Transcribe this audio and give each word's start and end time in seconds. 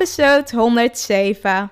episode 0.00 0.56
107. 0.56 1.70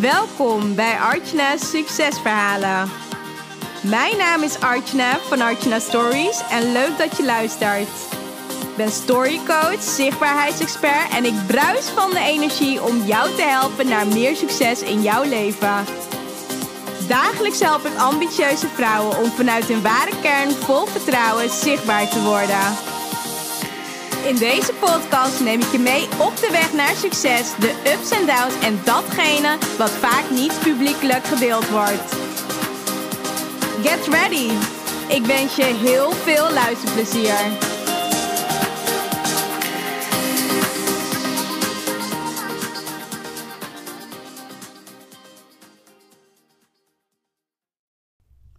Welkom 0.00 0.74
bij 0.74 0.96
Artjana's 0.96 1.70
Succesverhalen. 1.70 2.90
Mijn 3.82 4.16
naam 4.16 4.42
is 4.42 4.60
Artjana 4.60 5.18
van 5.18 5.40
Artjana 5.40 5.78
Stories 5.78 6.42
en 6.50 6.72
leuk 6.72 6.98
dat 6.98 7.16
je 7.16 7.24
luistert. 7.24 7.88
Ik 8.60 8.76
ben 8.76 8.90
storycoach, 8.90 9.82
zichtbaarheidsexpert 9.82 11.10
en 11.12 11.24
ik 11.24 11.34
bruis 11.46 11.88
van 11.88 12.10
de 12.10 12.20
energie 12.20 12.82
om 12.82 13.02
jou 13.02 13.34
te 13.34 13.42
helpen 13.42 13.88
naar 13.88 14.06
meer 14.06 14.36
succes 14.36 14.82
in 14.82 15.02
jouw 15.02 15.22
leven. 15.22 15.84
Dagelijks 17.08 17.60
help 17.60 17.86
ik 17.86 17.96
ambitieuze 17.96 18.68
vrouwen 18.68 19.18
om 19.18 19.30
vanuit 19.30 19.64
hun 19.64 19.82
ware 19.82 20.10
kern 20.22 20.50
vol 20.50 20.86
vertrouwen 20.86 21.50
zichtbaar 21.50 22.08
te 22.08 22.22
worden. 22.22 22.90
In 24.26 24.36
deze 24.36 24.72
podcast 24.72 25.40
neem 25.40 25.60
ik 25.60 25.72
je 25.72 25.78
mee 25.78 26.08
op 26.18 26.36
de 26.36 26.48
weg 26.50 26.72
naar 26.72 26.94
succes, 26.94 27.52
de 27.58 27.74
ups 27.92 28.10
en 28.10 28.26
downs 28.26 28.64
en 28.64 28.80
datgene 28.84 29.58
wat 29.78 29.90
vaak 29.90 30.30
niet 30.30 30.58
publiekelijk 30.62 31.24
gedeeld 31.24 31.68
wordt. 31.68 32.14
Get 33.82 34.06
ready! 34.08 34.50
Ik 35.08 35.26
wens 35.26 35.56
je 35.56 35.64
heel 35.64 36.10
veel 36.10 36.50
luisterplezier. 36.52 37.71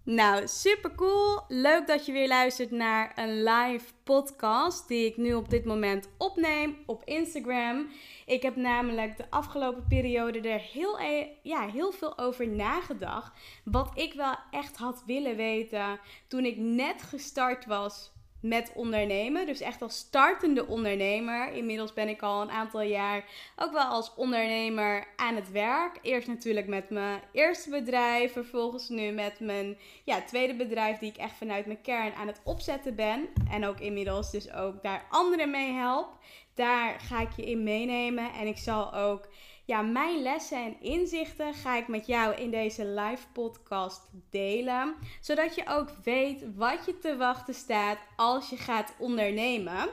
Nou, 0.06 0.48
super 0.48 0.96
cool. 0.96 1.42
Leuk 1.48 1.88
dat 1.88 2.06
je 2.06 2.12
weer 2.12 2.28
luistert 2.28 2.72
naar 2.72 3.12
een 3.16 3.44
live 3.44 3.86
podcast 4.04 4.88
die 4.88 5.06
ik 5.06 5.18
nu 5.18 5.34
op 5.34 5.50
dit 5.50 5.66
moment 5.66 6.10
opneem 6.18 6.78
op 6.86 7.02
Instagram. 7.06 7.88
Ik 8.26 8.42
heb 8.42 8.56
namelijk 8.56 9.18
de 9.18 9.26
afgelopen 9.30 9.86
periode 9.88 10.50
er 10.50 10.60
heel, 10.60 11.00
e- 11.00 11.28
ja, 11.44 11.68
heel 11.68 11.92
veel 11.92 12.18
over 12.18 12.48
nagedacht. 12.48 13.32
Wat 13.64 13.92
ik 13.94 14.14
wel 14.14 14.36
echt 14.52 14.78
had 14.78 15.04
willen 15.06 15.36
weten 15.36 16.00
toen 16.28 16.45
ik 16.45 16.58
net 16.58 17.02
gestart 17.02 17.66
was 17.66 18.12
met 18.44 18.72
ondernemen. 18.75 19.45
Dus 19.45 19.61
echt 19.61 19.81
als 19.81 19.97
startende 19.97 20.67
ondernemer. 20.67 21.52
Inmiddels 21.52 21.94
ben 21.94 22.08
ik 22.08 22.22
al 22.22 22.41
een 22.41 22.52
aantal 22.52 22.81
jaar 22.81 23.25
ook 23.55 23.72
wel 23.72 23.83
als 23.83 24.13
ondernemer 24.16 25.08
aan 25.16 25.36
het 25.36 25.52
werk. 25.52 25.99
Eerst 26.02 26.27
natuurlijk 26.27 26.67
met 26.67 26.89
mijn 26.89 27.21
eerste 27.31 27.69
bedrijf. 27.69 28.31
Vervolgens 28.31 28.89
nu 28.89 29.11
met 29.11 29.39
mijn 29.39 29.77
ja, 30.03 30.21
tweede 30.21 30.55
bedrijf 30.55 30.97
die 30.97 31.09
ik 31.09 31.17
echt 31.17 31.36
vanuit 31.36 31.66
mijn 31.66 31.81
kern 31.81 32.14
aan 32.14 32.27
het 32.27 32.41
opzetten 32.44 32.95
ben. 32.95 33.27
En 33.49 33.66
ook 33.66 33.80
inmiddels 33.80 34.31
dus 34.31 34.52
ook 34.53 34.83
daar 34.83 35.05
anderen 35.09 35.52
mee 35.52 35.71
help. 35.71 36.08
Daar 36.53 36.99
ga 36.99 37.21
ik 37.21 37.31
je 37.36 37.45
in 37.45 37.64
meenemen. 37.64 38.33
En 38.33 38.47
ik 38.47 38.58
zal 38.58 38.94
ook 38.94 39.27
ja, 39.66 39.81
mijn 39.81 40.22
lessen 40.22 40.58
en 40.58 40.81
inzichten 40.81 41.53
ga 41.53 41.75
ik 41.78 41.88
met 41.88 42.08
jou 42.08 42.36
in 42.36 42.52
deze 42.52 42.86
live 42.86 43.28
podcast 43.33 44.02
delen. 44.30 44.95
Zodat 45.22 45.55
je 45.55 45.67
ook 45.67 45.89
weet 46.03 46.55
wat 46.55 46.86
je 46.86 46.97
te 46.97 47.17
wachten 47.17 47.53
staat 47.53 47.97
als 48.16 48.50
je 48.50 48.58
gaat 48.58 48.94
ondernemen. 48.97 49.89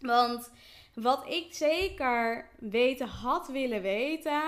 Want 0.00 0.50
wat 0.94 1.28
ik 1.28 1.46
zeker 1.50 2.48
weten 2.58 3.08
had 3.08 3.48
willen 3.48 3.82
weten. 3.82 4.42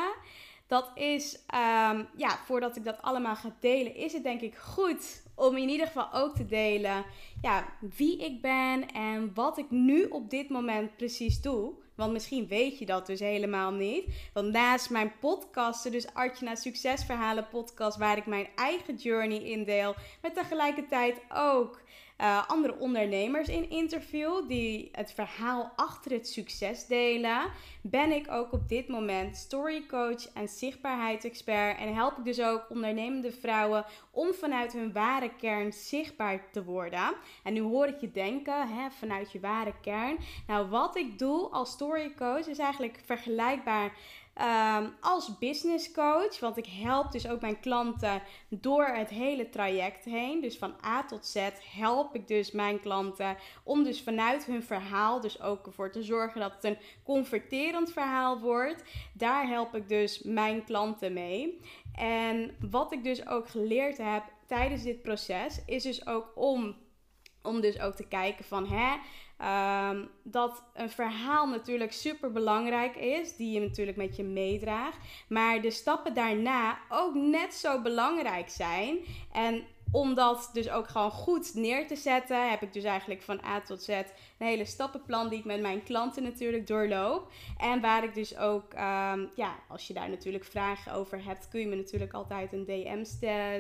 Dat 0.67 0.91
is, 0.95 1.39
ehm, 1.47 2.05
ja, 2.17 2.39
voordat 2.45 2.77
ik 2.77 2.85
dat 2.85 3.03
allemaal 3.03 3.37
ga 3.37 3.57
delen, 3.61 3.95
is 3.95 4.13
het 4.13 4.23
denk 4.23 4.41
ik 4.41 4.57
goed 4.57 5.23
om 5.35 5.57
in 5.57 5.69
ieder 5.69 5.87
geval 5.87 6.13
ook 6.13 6.37
te 6.37 6.47
delen 6.47 7.05
ja, 7.43 7.65
wie 7.97 8.25
ik 8.25 8.41
ben 8.41 8.93
en 8.93 9.31
wat 9.35 9.59
ik 9.59 9.71
nu 9.71 10.05
op 10.05 10.31
dit 10.31 10.49
moment 10.49 10.97
precies 10.97 11.41
doe. 11.41 11.73
Want 11.97 12.13
misschien 12.13 12.47
weet 12.47 12.79
je 12.79 12.87
dat 12.87 13.07
dus 13.07 13.21
helemaal 13.21 13.73
niet. 13.73 14.05
Want 14.33 14.53
naast 14.53 14.91
mijn 14.91 15.13
podcasten, 15.21 15.93
dus 15.93 16.15
Artjana 16.15 16.55
Succesverhalen 16.55 17.49
podcast, 17.49 17.97
waar 17.97 18.17
ik 18.17 18.27
mijn 18.27 18.49
eigen 18.55 18.95
journey 18.95 19.43
indeel, 19.43 19.95
met 20.23 20.35
tegelijkertijd 20.35 21.21
ook 21.35 21.81
uh, 22.21 22.49
andere 22.49 22.79
ondernemers 22.79 23.49
in 23.49 23.71
interview 23.71 24.49
die 24.49 24.89
het 24.93 25.13
verhaal 25.13 25.73
achter 25.77 26.11
het 26.11 26.29
succes 26.29 26.87
delen, 26.87 27.51
ben 27.81 28.13
ik 28.13 28.31
ook 28.31 28.53
op 28.53 28.69
dit 28.69 28.89
moment 28.89 29.37
storycoach 29.37 30.33
en 30.35 30.49
zichtbaarheidsexpert 30.49 31.79
en 31.79 31.95
help 31.95 32.19
ik 32.19 32.25
dus 32.25 32.41
ook 32.41 32.65
ondernemende 32.69 33.33
vrouwen 33.33 33.85
om 34.11 34.35
vanuit 34.35 34.73
hun 34.73 34.93
ware 34.93 35.31
kern 35.37 35.73
zichtbaar 35.73 36.51
te 36.53 36.65
worden. 36.65 37.15
En 37.43 37.53
nu 37.53 37.61
hoor 37.61 37.87
ik 37.87 38.01
je 38.01 38.11
denken, 38.11 38.69
hè, 38.69 38.91
vanuit 38.91 39.33
je 39.33 39.41
ware 39.41 39.75
kern. 39.81 40.17
Nou, 40.47 40.69
wat 40.69 40.97
ik 40.97 41.19
doe 41.19 41.49
als 41.49 41.71
storycoach 41.71 42.47
is 42.47 42.59
eigenlijk 42.59 43.01
vergelijkbaar 43.05 43.93
Um, 44.41 44.95
als 45.01 45.39
business 45.39 45.93
coach, 45.93 46.41
want 46.41 46.57
ik 46.57 46.67
help 46.67 47.13
dus 47.13 47.29
ook 47.29 47.41
mijn 47.41 47.61
klanten 47.61 48.23
door 48.49 48.87
het 48.87 49.09
hele 49.09 49.49
traject 49.49 50.05
heen. 50.05 50.41
Dus 50.41 50.59
van 50.59 50.75
A 50.85 51.05
tot 51.05 51.27
Z 51.27 51.49
help 51.71 52.15
ik 52.15 52.29
dus 52.29 52.51
mijn 52.51 52.81
klanten 52.81 53.37
om 53.65 53.85
dus 53.85 54.03
vanuit 54.03 54.45
hun 54.45 54.63
verhaal, 54.63 55.21
dus 55.21 55.43
ook 55.43 55.67
ervoor 55.67 55.91
te 55.91 56.03
zorgen 56.03 56.41
dat 56.41 56.53
het 56.53 56.65
een 56.65 56.79
converterend 57.05 57.93
verhaal 57.93 58.41
wordt. 58.41 58.83
Daar 59.13 59.47
help 59.47 59.75
ik 59.75 59.89
dus 59.89 60.23
mijn 60.23 60.65
klanten 60.65 61.13
mee. 61.13 61.61
En 61.95 62.57
wat 62.71 62.93
ik 62.93 63.05
dus 63.05 63.27
ook 63.27 63.49
geleerd 63.49 63.99
heb 63.99 64.23
tijdens 64.47 64.83
dit 64.83 65.03
proces, 65.03 65.63
is 65.67 65.83
dus 65.83 66.07
ook 66.07 66.33
om, 66.35 66.77
om 67.43 67.61
dus 67.61 67.81
ook 67.81 67.95
te 67.95 68.09
kijken 68.09 68.45
van 68.45 68.67
hè 68.67 68.97
Ehm, 69.39 70.05
dat 70.23 70.63
een 70.75 70.91
verhaal 70.91 71.47
natuurlijk 71.47 71.93
super 71.93 72.33
belangrijk 72.33 72.97
is, 72.97 73.37
die 73.37 73.51
je 73.51 73.61
natuurlijk 73.61 73.97
met 73.97 74.17
je 74.17 74.25
meedraagt. 74.25 74.99
Maar 75.29 75.61
de 75.61 75.71
stappen 75.71 76.15
daarna 76.15 76.79
ook 76.89 77.15
net 77.15 77.55
zo 77.55 77.83
belangrijk 77.83 78.49
zijn. 78.49 78.99
En 79.33 79.65
om 79.91 80.15
dat 80.15 80.51
dus 80.53 80.71
ook 80.71 80.89
gewoon 80.89 81.11
goed 81.11 81.55
neer 81.55 81.87
te 81.87 81.97
zetten, 81.97 82.51
heb 82.51 82.63
ik 82.63 82.73
dus 82.73 82.85
eigenlijk 82.85 83.23
van 83.23 83.45
A 83.45 83.61
tot 83.61 83.83
Z 83.83 83.89
een 83.89 84.47
hele 84.47 84.65
stappenplan 84.65 85.29
die 85.29 85.39
ik 85.39 85.45
met 85.45 85.61
mijn 85.61 85.83
klanten 85.83 86.23
natuurlijk 86.23 86.67
doorloop. 86.67 87.33
En 87.59 87.81
waar 87.81 88.05
ik 88.05 88.15
dus 88.15 88.37
ook, 88.37 88.73
ehm, 88.73 89.27
ja, 89.35 89.57
als 89.69 89.87
je 89.87 89.95
daar 89.95 90.09
natuurlijk 90.11 90.45
vragen 90.45 90.93
over 90.93 91.25
hebt, 91.25 91.49
kun 91.49 91.61
je 91.61 91.67
me 91.67 91.77
natuurlijk 91.77 92.13
altijd 92.13 92.53
een 92.53 92.65
DM 92.65 93.05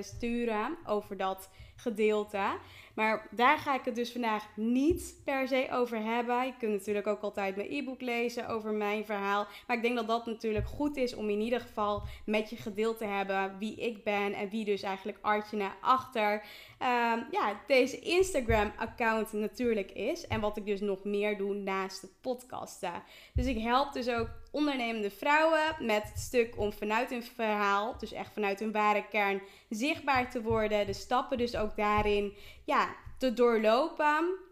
sturen 0.03 0.76
over 0.87 1.16
dat 1.16 1.48
gedeelte. 1.76 2.59
Maar 2.94 3.28
daar 3.31 3.59
ga 3.59 3.75
ik 3.75 3.84
het 3.84 3.94
dus 3.94 4.12
vandaag 4.12 4.48
niet 4.54 5.20
per 5.25 5.48
se 5.48 5.69
over 5.70 5.98
hebben. 5.98 6.47
Je 6.47 6.56
kunt 6.59 6.72
natuurlijk 6.72 7.06
ook 7.06 7.20
altijd 7.20 7.56
mijn 7.56 7.72
e-book 7.72 8.00
lezen 8.00 8.48
over 8.48 8.72
mijn 8.72 9.04
verhaal. 9.04 9.47
Maar 9.66 9.76
ik 9.76 9.82
denk 9.82 9.97
dat 9.97 10.06
dat 10.06 10.26
natuurlijk 10.26 10.66
goed 10.66 10.97
is 10.97 11.14
om 11.14 11.28
in 11.28 11.41
ieder 11.41 11.60
geval 11.60 12.03
met 12.25 12.50
je 12.50 12.56
gedeeld 12.56 12.98
te 12.98 13.04
hebben 13.04 13.59
wie 13.59 13.76
ik 13.76 14.04
ben 14.04 14.32
en 14.32 14.48
wie 14.48 14.64
dus 14.64 14.82
eigenlijk 14.82 15.19
Artjana 15.20 15.75
achter 15.81 16.42
Ehm, 16.78 17.20
ja, 17.31 17.60
deze 17.66 17.98
Instagram-account 17.98 19.32
natuurlijk 19.32 19.91
is. 19.91 20.26
En 20.26 20.41
wat 20.41 20.56
ik 20.56 20.66
dus 20.66 20.81
nog 20.81 21.04
meer 21.04 21.38
doe 21.38 21.54
naast 21.54 22.03
het 22.03 22.10
podcasten. 22.20 23.03
Dus 23.34 23.47
ik 23.47 23.58
help 23.58 23.93
dus 23.93 24.08
ook 24.08 24.28
ondernemende 24.56 25.11
vrouwen 25.11 25.77
met 25.78 26.03
het 26.03 26.19
stuk 26.19 26.59
om 26.59 26.72
vanuit 26.72 27.11
hun 27.11 27.22
verhaal, 27.22 27.99
dus 27.99 28.12
echt 28.12 28.33
vanuit 28.33 28.61
hun 28.61 28.72
ware 28.72 29.09
kern, 29.09 29.43
zichtbaar 29.69 30.31
te 30.31 30.43
worden. 30.43 30.87
De 30.87 30.93
stappen 30.93 31.39
dus 31.39 31.56
ook 31.56 31.77
daarin 31.77 32.33
ja, 32.65 32.89
te 33.19 33.33
doorlopen. 33.33 34.44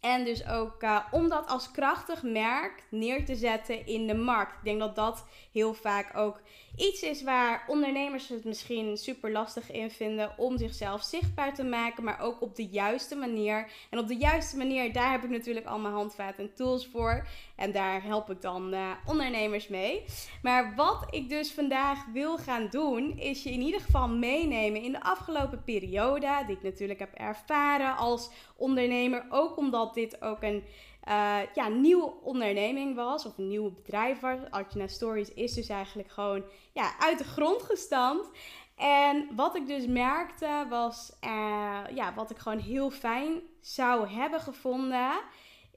En 0.00 0.24
dus 0.24 0.48
ook 0.48 0.82
uh, 0.82 0.98
om 1.10 1.28
dat 1.28 1.46
als 1.46 1.70
krachtig 1.70 2.22
merk 2.22 2.82
neer 2.90 3.24
te 3.24 3.36
zetten 3.36 3.86
in 3.86 4.06
de 4.06 4.14
markt. 4.14 4.52
Ik 4.52 4.64
denk 4.64 4.80
dat 4.80 4.96
dat 4.96 5.24
heel 5.52 5.74
vaak 5.74 6.16
ook 6.16 6.40
iets 6.76 7.02
is 7.02 7.22
waar 7.22 7.64
ondernemers 7.66 8.28
het 8.28 8.44
misschien 8.44 8.96
super 8.96 9.32
lastig 9.32 9.70
in 9.70 9.90
vinden 9.90 10.32
om 10.36 10.58
zichzelf 10.58 11.02
zichtbaar 11.02 11.54
te 11.54 11.64
maken, 11.64 12.04
maar 12.04 12.20
ook 12.20 12.40
op 12.40 12.56
de 12.56 12.66
juiste 12.66 13.16
manier. 13.16 13.70
En 13.90 13.98
op 13.98 14.08
de 14.08 14.16
juiste 14.16 14.56
manier, 14.56 14.92
daar 14.92 15.10
heb 15.10 15.24
ik 15.24 15.30
natuurlijk 15.30 15.66
al 15.66 15.78
mijn 15.78 15.94
handvaten 15.94 16.44
en 16.44 16.54
tools 16.54 16.86
voor. 16.86 17.26
En 17.56 17.72
daar 17.72 18.02
help 18.02 18.30
ik 18.30 18.40
dan 18.40 18.74
uh, 18.74 18.90
ondernemers 19.06 19.68
mee. 19.68 20.04
Maar 20.42 20.74
wat 20.74 21.06
ik 21.10 21.28
dus 21.28 21.52
vandaag 21.52 22.06
wil 22.12 22.38
gaan 22.38 22.68
doen, 22.70 23.18
is 23.18 23.42
je 23.42 23.50
in 23.50 23.60
ieder 23.60 23.80
geval 23.80 24.08
meenemen 24.08 24.82
in 24.82 24.92
de 24.92 25.02
afgelopen 25.02 25.62
periode, 25.64 26.42
die 26.46 26.56
ik 26.56 26.62
natuurlijk 26.62 26.98
heb 26.98 27.14
ervaren 27.14 27.96
als 27.96 28.30
ondernemer. 28.56 29.26
Ook 29.28 29.56
omdat 29.56 29.94
dit 29.94 30.22
ook 30.22 30.42
een 30.42 30.64
uh, 31.08 31.38
ja, 31.54 31.68
nieuwe 31.68 32.12
onderneming 32.22 32.94
was, 32.94 33.26
of 33.26 33.38
een 33.38 33.48
nieuw 33.48 33.70
bedrijf 33.70 34.20
was. 34.20 34.38
Artjana 34.50 34.86
Stories 34.86 35.34
is 35.34 35.54
dus 35.54 35.68
eigenlijk 35.68 36.10
gewoon 36.10 36.44
ja, 36.72 36.98
uit 36.98 37.18
de 37.18 37.24
grond 37.24 37.62
gestampt. 37.62 38.28
En 38.76 39.28
wat 39.36 39.56
ik 39.56 39.66
dus 39.66 39.86
merkte 39.86 40.66
was, 40.68 41.12
uh, 41.24 41.80
ja, 41.94 42.14
wat 42.14 42.30
ik 42.30 42.38
gewoon 42.38 42.58
heel 42.58 42.90
fijn 42.90 43.40
zou 43.60 44.08
hebben 44.08 44.40
gevonden. 44.40 45.12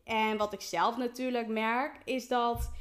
En 0.03 0.37
wat 0.37 0.53
ik 0.53 0.61
zelf 0.61 0.97
natuurlijk 0.97 1.47
merk, 1.47 1.99
is 2.03 2.27
dat, 2.27 2.71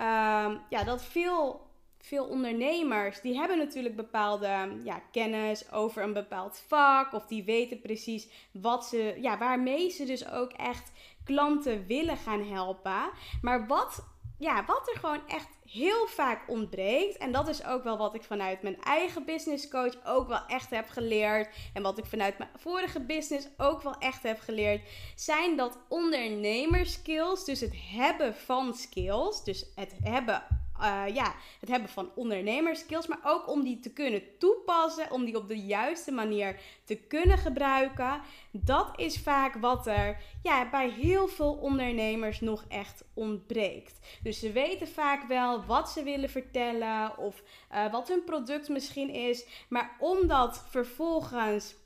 uh, 0.00 0.50
ja, 0.68 0.84
dat 0.84 1.02
veel 1.02 1.66
veel 2.08 2.24
ondernemers, 2.24 3.20
die 3.20 3.36
hebben 3.36 3.58
natuurlijk 3.58 3.96
bepaalde 3.96 4.80
ja, 4.84 5.02
kennis 5.12 5.72
over 5.72 6.02
een 6.02 6.12
bepaald 6.12 6.62
vak. 6.66 7.12
Of 7.12 7.26
die 7.26 7.44
weten 7.44 7.80
precies 7.80 8.28
wat 8.52 8.86
ze, 8.86 9.18
ja, 9.20 9.38
waarmee 9.38 9.90
ze 9.90 10.04
dus 10.04 10.30
ook 10.30 10.52
echt 10.52 10.92
klanten 11.28 11.86
willen 11.86 12.16
gaan 12.16 12.48
helpen. 12.48 13.10
Maar 13.42 13.66
wat, 13.66 14.04
ja, 14.38 14.64
wat 14.64 14.88
er 14.88 14.98
gewoon 14.98 15.28
echt 15.28 15.48
heel 15.64 16.06
vaak 16.06 16.40
ontbreekt. 16.46 17.16
En 17.16 17.32
dat 17.32 17.48
is 17.48 17.64
ook 17.64 17.84
wel 17.84 17.98
wat 17.98 18.14
ik 18.14 18.22
vanuit 18.22 18.62
mijn 18.62 18.82
eigen 18.82 19.24
business 19.24 19.68
coach 19.68 19.94
ook 20.04 20.28
wel 20.28 20.46
echt 20.46 20.70
heb 20.70 20.88
geleerd. 20.88 21.48
En 21.74 21.82
wat 21.82 21.98
ik 21.98 22.06
vanuit 22.06 22.38
mijn 22.38 22.50
vorige 22.54 23.00
business 23.00 23.48
ook 23.56 23.82
wel 23.82 23.98
echt 23.98 24.22
heb 24.22 24.40
geleerd. 24.40 24.88
Zijn 25.14 25.56
dat 25.56 25.78
ondernemerskills. 25.88 27.44
Dus 27.44 27.60
het 27.60 27.74
hebben 27.90 28.34
van 28.34 28.74
skills. 28.74 29.44
Dus 29.44 29.66
het 29.74 29.94
hebben 30.02 30.42
uh, 30.80 31.14
ja, 31.14 31.34
het 31.60 31.68
hebben 31.68 31.88
van 31.88 32.10
ondernemerskills, 32.14 33.06
maar 33.06 33.20
ook 33.24 33.48
om 33.48 33.64
die 33.64 33.80
te 33.80 33.92
kunnen 33.92 34.22
toepassen, 34.38 35.10
om 35.10 35.24
die 35.24 35.36
op 35.36 35.48
de 35.48 35.58
juiste 35.58 36.12
manier 36.12 36.60
te 36.84 36.96
kunnen 36.96 37.38
gebruiken. 37.38 38.20
Dat 38.50 38.92
is 38.96 39.18
vaak 39.18 39.54
wat 39.54 39.86
er 39.86 40.16
ja, 40.42 40.70
bij 40.70 40.90
heel 40.90 41.28
veel 41.28 41.52
ondernemers 41.52 42.40
nog 42.40 42.64
echt 42.68 43.04
ontbreekt. 43.14 43.98
Dus 44.22 44.38
ze 44.38 44.52
weten 44.52 44.88
vaak 44.88 45.28
wel 45.28 45.64
wat 45.64 45.90
ze 45.90 46.02
willen 46.02 46.30
vertellen 46.30 47.18
of 47.18 47.42
uh, 47.72 47.92
wat 47.92 48.08
hun 48.08 48.24
product 48.24 48.68
misschien 48.68 49.10
is, 49.10 49.46
maar 49.68 49.96
om 49.98 50.26
dat 50.26 50.64
vervolgens 50.68 51.76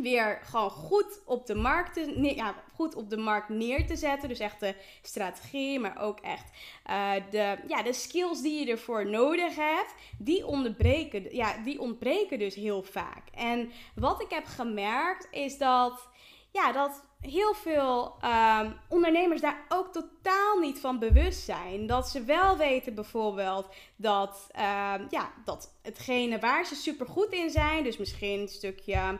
weer 0.00 0.40
gewoon 0.42 0.70
goed 0.70 1.20
op 1.24 1.46
de 1.46 1.54
markt 1.54 1.94
te, 1.94 2.34
ja, 2.34 2.54
goed 2.74 2.94
op 2.94 3.10
de 3.10 3.16
markt 3.16 3.48
neer 3.48 3.86
te 3.86 3.96
zetten. 3.96 4.28
Dus 4.28 4.38
echt 4.38 4.60
de 4.60 4.74
strategie, 5.02 5.80
maar 5.80 6.00
ook 6.00 6.20
echt 6.20 6.50
uh, 6.90 7.12
de, 7.30 7.56
ja, 7.66 7.82
de 7.82 7.92
skills 7.92 8.42
die 8.42 8.64
je 8.64 8.70
ervoor 8.70 9.06
nodig 9.06 9.56
hebt, 9.56 9.94
die 10.18 10.46
ontbreken, 10.46 11.34
ja, 11.34 11.56
die 11.64 11.80
ontbreken 11.80 12.38
dus 12.38 12.54
heel 12.54 12.82
vaak. 12.82 13.22
En 13.34 13.72
wat 13.94 14.22
ik 14.22 14.30
heb 14.30 14.44
gemerkt 14.44 15.28
is 15.30 15.58
dat, 15.58 16.08
ja, 16.52 16.72
dat 16.72 17.06
heel 17.20 17.54
veel 17.54 18.16
um, 18.24 18.76
ondernemers 18.88 19.40
daar 19.40 19.64
ook 19.68 19.92
totaal 19.92 20.58
niet 20.58 20.78
van 20.78 20.98
bewust 20.98 21.44
zijn. 21.44 21.86
Dat 21.86 22.08
ze 22.08 22.24
wel 22.24 22.56
weten 22.56 22.94
bijvoorbeeld 22.94 23.66
dat, 23.96 24.46
uh, 24.56 24.94
ja, 25.10 25.32
dat 25.44 25.74
hetgene 25.82 26.38
waar 26.38 26.66
ze 26.66 26.74
super 26.74 27.06
goed 27.06 27.32
in 27.32 27.50
zijn, 27.50 27.84
dus 27.84 27.96
misschien 27.96 28.40
een 28.40 28.48
stukje 28.48 29.18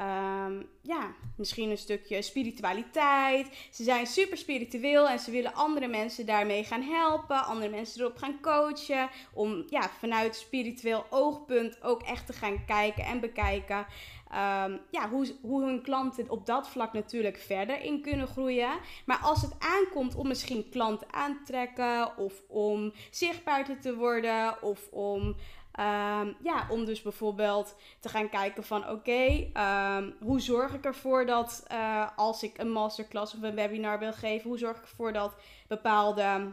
Um, 0.00 0.66
ja, 0.82 1.14
misschien 1.36 1.70
een 1.70 1.78
stukje 1.78 2.22
spiritualiteit. 2.22 3.68
Ze 3.70 3.82
zijn 3.82 4.06
super 4.06 4.36
spiritueel 4.36 5.08
en 5.08 5.18
ze 5.18 5.30
willen 5.30 5.54
andere 5.54 5.86
mensen 5.86 6.26
daarmee 6.26 6.64
gaan 6.64 6.82
helpen, 6.82 7.44
andere 7.44 7.70
mensen 7.70 8.00
erop 8.00 8.16
gaan 8.16 8.40
coachen. 8.40 9.08
Om 9.32 9.64
ja, 9.68 9.90
vanuit 9.98 10.36
spiritueel 10.36 11.06
oogpunt 11.10 11.82
ook 11.82 12.02
echt 12.02 12.26
te 12.26 12.32
gaan 12.32 12.64
kijken 12.64 13.04
en 13.04 13.20
bekijken. 13.20 13.86
Um, 14.34 14.80
ja, 14.90 15.08
hoe, 15.10 15.36
hoe 15.42 15.64
hun 15.64 15.82
klanten 15.82 16.30
op 16.30 16.46
dat 16.46 16.68
vlak 16.68 16.92
natuurlijk 16.92 17.36
verder 17.36 17.82
in 17.82 18.02
kunnen 18.02 18.26
groeien. 18.26 18.78
Maar 19.06 19.18
als 19.22 19.42
het 19.42 19.56
aankomt 19.58 20.14
om 20.14 20.28
misschien 20.28 20.68
klanten 20.70 21.12
aan 21.12 21.36
te 21.36 21.52
trekken, 21.52 22.18
of 22.18 22.42
om 22.48 22.92
zichtbaar 23.10 23.80
te 23.80 23.96
worden, 23.96 24.62
of 24.62 24.88
om 24.90 25.36
Ehm, 25.74 26.32
ja, 26.42 26.66
om 26.68 26.84
dus 26.84 27.02
bijvoorbeeld 27.02 27.76
te 28.00 28.08
gaan 28.08 28.28
kijken 28.28 28.64
van 28.64 28.88
oké, 28.88 29.50
ehm, 29.52 30.10
hoe 30.20 30.40
zorg 30.40 30.74
ik 30.74 30.84
ervoor 30.84 31.26
dat 31.26 31.66
uh, 31.72 32.08
als 32.16 32.42
ik 32.42 32.58
een 32.58 32.70
masterclass 32.70 33.34
of 33.34 33.42
een 33.42 33.54
webinar 33.54 33.98
wil 33.98 34.12
geven, 34.12 34.48
hoe 34.48 34.58
zorg 34.58 34.76
ik 34.76 34.82
ervoor 34.82 35.12
dat 35.12 35.34
bepaalde, 35.68 36.52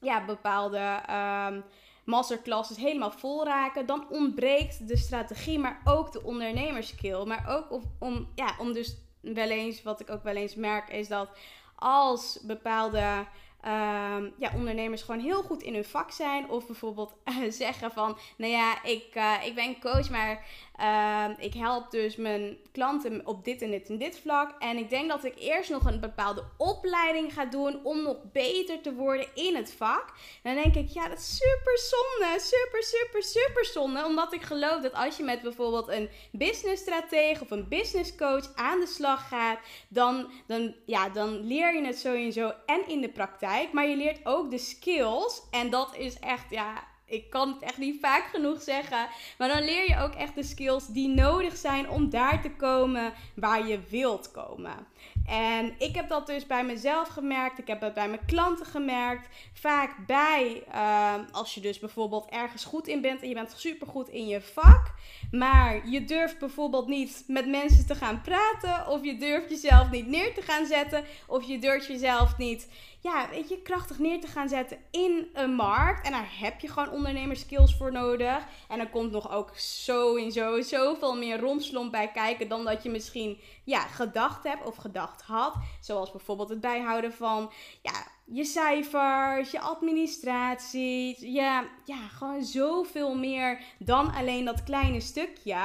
ja, 0.00 0.24
bepaalde 0.24 1.00
um, 1.48 1.64
masterclasses 2.04 2.76
helemaal 2.76 3.10
vol 3.10 3.44
raken. 3.44 3.86
Dan 3.86 4.06
ontbreekt 4.10 4.88
de 4.88 4.96
strategie, 4.96 5.58
maar 5.58 5.80
ook 5.84 6.12
de 6.12 6.22
ondernemerskill. 6.22 7.24
Maar 7.24 7.44
ook 7.48 7.80
om, 7.98 8.28
ja, 8.34 8.54
om 8.58 8.72
dus 8.72 8.96
wel 9.20 9.50
eens, 9.50 9.82
wat 9.82 10.00
ik 10.00 10.10
ook 10.10 10.22
wel 10.22 10.36
eens 10.36 10.54
merk, 10.54 10.88
is 10.88 11.08
dat 11.08 11.28
als 11.74 12.38
bepaalde 12.42 13.26
um, 13.66 14.32
ja, 14.38 14.50
ondernemers 14.54 15.02
gewoon 15.02 15.20
heel 15.20 15.42
goed 15.42 15.62
in 15.62 15.74
hun 15.74 15.84
vak 15.84 16.10
zijn. 16.10 16.48
Of 16.48 16.66
bijvoorbeeld 16.66 17.14
uh, 17.24 17.36
zeggen 17.50 17.90
van, 17.90 18.18
nou 18.36 18.52
ja, 18.52 18.82
ik, 18.82 19.14
uh, 19.14 19.34
ik 19.44 19.54
ben 19.54 19.80
coach, 19.80 20.10
maar 20.10 20.44
uh, 20.80 21.24
ik 21.38 21.54
help 21.54 21.90
dus 21.90 22.16
mijn 22.16 22.56
klanten 22.72 23.26
op 23.26 23.44
dit 23.44 23.62
en 23.62 23.70
dit 23.70 23.88
en 23.88 23.98
dit 23.98 24.18
vlak. 24.18 24.54
En 24.58 24.76
ik 24.76 24.90
denk 24.90 25.08
dat 25.08 25.24
ik 25.24 25.34
eerst 25.38 25.70
nog 25.70 25.84
een 25.84 26.00
bepaalde 26.00 26.44
opleiding 26.56 27.32
ga 27.32 27.44
doen 27.44 27.80
om 27.84 28.02
nog 28.02 28.16
beter 28.32 28.80
te 28.80 28.94
worden 28.94 29.26
in 29.34 29.56
het 29.56 29.72
vak. 29.72 30.12
Dan 30.42 30.54
denk 30.54 30.74
ik, 30.74 30.88
ja, 30.88 31.08
dat 31.08 31.18
is 31.18 31.36
super 31.36 31.78
zonde. 31.78 32.40
Super, 32.40 32.82
super, 32.82 33.22
super 33.22 33.64
zonde. 33.64 34.04
Omdat 34.04 34.32
ik 34.32 34.42
geloof 34.42 34.80
dat 34.80 34.92
als 34.92 35.16
je 35.16 35.24
met 35.24 35.42
bijvoorbeeld 35.42 35.88
een 35.88 36.08
businessstratege 36.32 37.42
of 37.42 37.50
een 37.50 37.68
business 37.68 38.16
coach 38.16 38.54
aan 38.54 38.80
de 38.80 38.86
slag 38.86 39.28
gaat, 39.28 39.58
dan, 39.88 40.30
dan, 40.46 40.74
ja, 40.86 41.08
dan 41.08 41.46
leer 41.46 41.74
je 41.74 41.86
het 41.86 41.98
sowieso 41.98 42.52
en 42.66 42.88
in 42.88 43.00
de 43.00 43.08
praktijk 43.08 43.72
maar 43.72 43.88
je 43.88 43.96
leert 43.96 44.26
ook 44.26 44.50
de 44.50 44.58
skills. 44.58 45.42
En 45.50 45.70
dat 45.70 45.96
is 45.96 46.18
echt, 46.18 46.50
ja, 46.50 46.84
ik 47.06 47.30
kan 47.30 47.48
het 47.48 47.62
echt 47.62 47.78
niet 47.78 48.00
vaak 48.00 48.24
genoeg 48.32 48.62
zeggen. 48.62 49.08
Maar 49.38 49.48
dan 49.48 49.64
leer 49.64 49.88
je 49.88 50.00
ook 50.00 50.14
echt 50.14 50.34
de 50.34 50.42
skills 50.42 50.86
die 50.86 51.08
nodig 51.08 51.56
zijn 51.56 51.90
om 51.90 52.10
daar 52.10 52.42
te 52.42 52.50
komen 52.50 53.12
waar 53.34 53.66
je 53.66 53.78
wilt 53.88 54.30
komen. 54.30 54.86
En 55.26 55.74
ik 55.78 55.94
heb 55.94 56.08
dat 56.08 56.26
dus 56.26 56.46
bij 56.46 56.64
mezelf 56.64 57.08
gemerkt. 57.08 57.58
Ik 57.58 57.66
heb 57.66 57.80
het 57.80 57.94
bij 57.94 58.08
mijn 58.08 58.24
klanten 58.26 58.66
gemerkt. 58.66 59.28
Vaak 59.52 60.06
bij, 60.06 60.62
uh, 60.74 61.14
als 61.32 61.54
je 61.54 61.60
dus 61.60 61.78
bijvoorbeeld 61.78 62.28
ergens 62.30 62.64
goed 62.64 62.88
in 62.88 63.00
bent 63.00 63.22
en 63.22 63.28
je 63.28 63.34
bent 63.34 63.54
super 63.56 63.86
goed 63.86 64.08
in 64.08 64.26
je 64.26 64.40
vak. 64.40 64.92
Maar 65.30 65.88
je 65.88 66.04
durft 66.04 66.38
bijvoorbeeld 66.38 66.88
niet 66.88 67.24
met 67.26 67.46
mensen 67.46 67.86
te 67.86 67.94
gaan 67.94 68.20
praten. 68.20 68.88
Of 68.88 69.04
je 69.04 69.16
durft 69.16 69.50
jezelf 69.50 69.90
niet 69.90 70.06
neer 70.06 70.34
te 70.34 70.42
gaan 70.42 70.66
zetten. 70.66 71.04
Of 71.26 71.44
je 71.44 71.58
durft 71.58 71.86
jezelf 71.86 72.38
niet 72.38 72.68
ja, 73.04 73.28
weet 73.30 73.48
je, 73.48 73.62
krachtig 73.62 73.98
neer 73.98 74.20
te 74.20 74.26
gaan 74.26 74.48
zetten 74.48 74.78
in 74.90 75.28
een 75.32 75.54
markt. 75.54 76.06
En 76.06 76.12
daar 76.12 76.28
heb 76.40 76.60
je 76.60 76.68
gewoon 76.68 76.90
ondernemerskills 76.90 77.76
voor 77.76 77.92
nodig. 77.92 78.46
En 78.68 78.80
er 78.80 78.88
komt 78.88 79.10
nog 79.10 79.32
ook 79.32 79.56
zo 79.56 80.16
en 80.16 80.32
zo 80.32 80.60
zoveel 80.60 81.16
meer 81.16 81.40
romslomp 81.40 81.92
bij 81.92 82.10
kijken 82.12 82.48
dan 82.48 82.64
dat 82.64 82.82
je 82.82 82.90
misschien 82.90 83.38
ja, 83.64 83.80
gedacht 83.80 84.44
hebt 84.44 84.66
of 84.66 84.76
gedacht 84.76 85.22
had. 85.22 85.54
Zoals 85.80 86.10
bijvoorbeeld 86.10 86.48
het 86.48 86.60
bijhouden 86.60 87.12
van 87.12 87.52
ja, 87.82 88.06
je 88.24 88.44
cijfers, 88.44 89.50
je 89.50 89.60
administratie. 89.60 91.32
Ja, 91.32 91.64
ja, 91.84 92.08
gewoon 92.08 92.44
zoveel 92.44 93.14
meer 93.14 93.60
dan 93.78 94.14
alleen 94.14 94.44
dat 94.44 94.64
kleine 94.64 95.00
stukje 95.00 95.56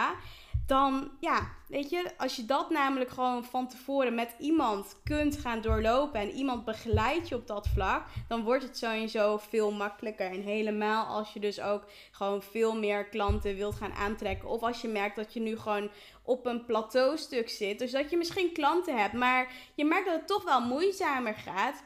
dan 0.70 1.12
ja, 1.20 1.52
weet 1.68 1.90
je, 1.90 2.12
als 2.18 2.36
je 2.36 2.46
dat 2.46 2.70
namelijk 2.70 3.10
gewoon 3.10 3.44
van 3.44 3.68
tevoren 3.68 4.16
met 4.16 4.36
iemand 4.40 4.96
kunt 5.04 5.38
gaan 5.38 5.62
doorlopen 5.62 6.20
en 6.20 6.32
iemand 6.32 6.66
begeleidt 6.66 7.28
je 7.28 7.36
op 7.36 7.48
dat 7.48 7.68
vlak, 7.68 8.06
dan 8.28 8.44
wordt 8.44 8.64
het 8.64 8.78
sowieso 8.78 9.38
veel 9.38 9.72
makkelijker. 9.72 10.32
En 10.32 10.42
helemaal 10.42 11.06
als 11.06 11.34
je 11.34 11.40
dus 11.40 11.62
ook 11.62 11.84
gewoon 12.12 12.42
veel 12.42 12.76
meer 12.76 13.06
klanten 13.06 13.56
wilt 13.56 13.76
gaan 13.76 13.94
aantrekken. 13.94 14.50
Of 14.50 14.62
als 14.62 14.82
je 14.82 14.88
merkt 14.88 15.16
dat 15.16 15.34
je 15.34 15.40
nu 15.40 15.58
gewoon 15.58 15.90
op 16.24 16.46
een 16.46 16.66
plateaustuk 16.66 17.50
zit. 17.50 17.80
Dus 17.80 17.92
dat 17.92 18.10
je 18.10 18.18
misschien 18.18 18.54
klanten 18.54 18.98
hebt, 18.98 19.14
maar 19.14 19.52
je 19.76 19.86
merkt 19.86 20.06
dat 20.06 20.16
het 20.16 20.28
toch 20.28 20.44
wel 20.44 20.62
moeizamer 20.62 21.34
gaat 21.34 21.84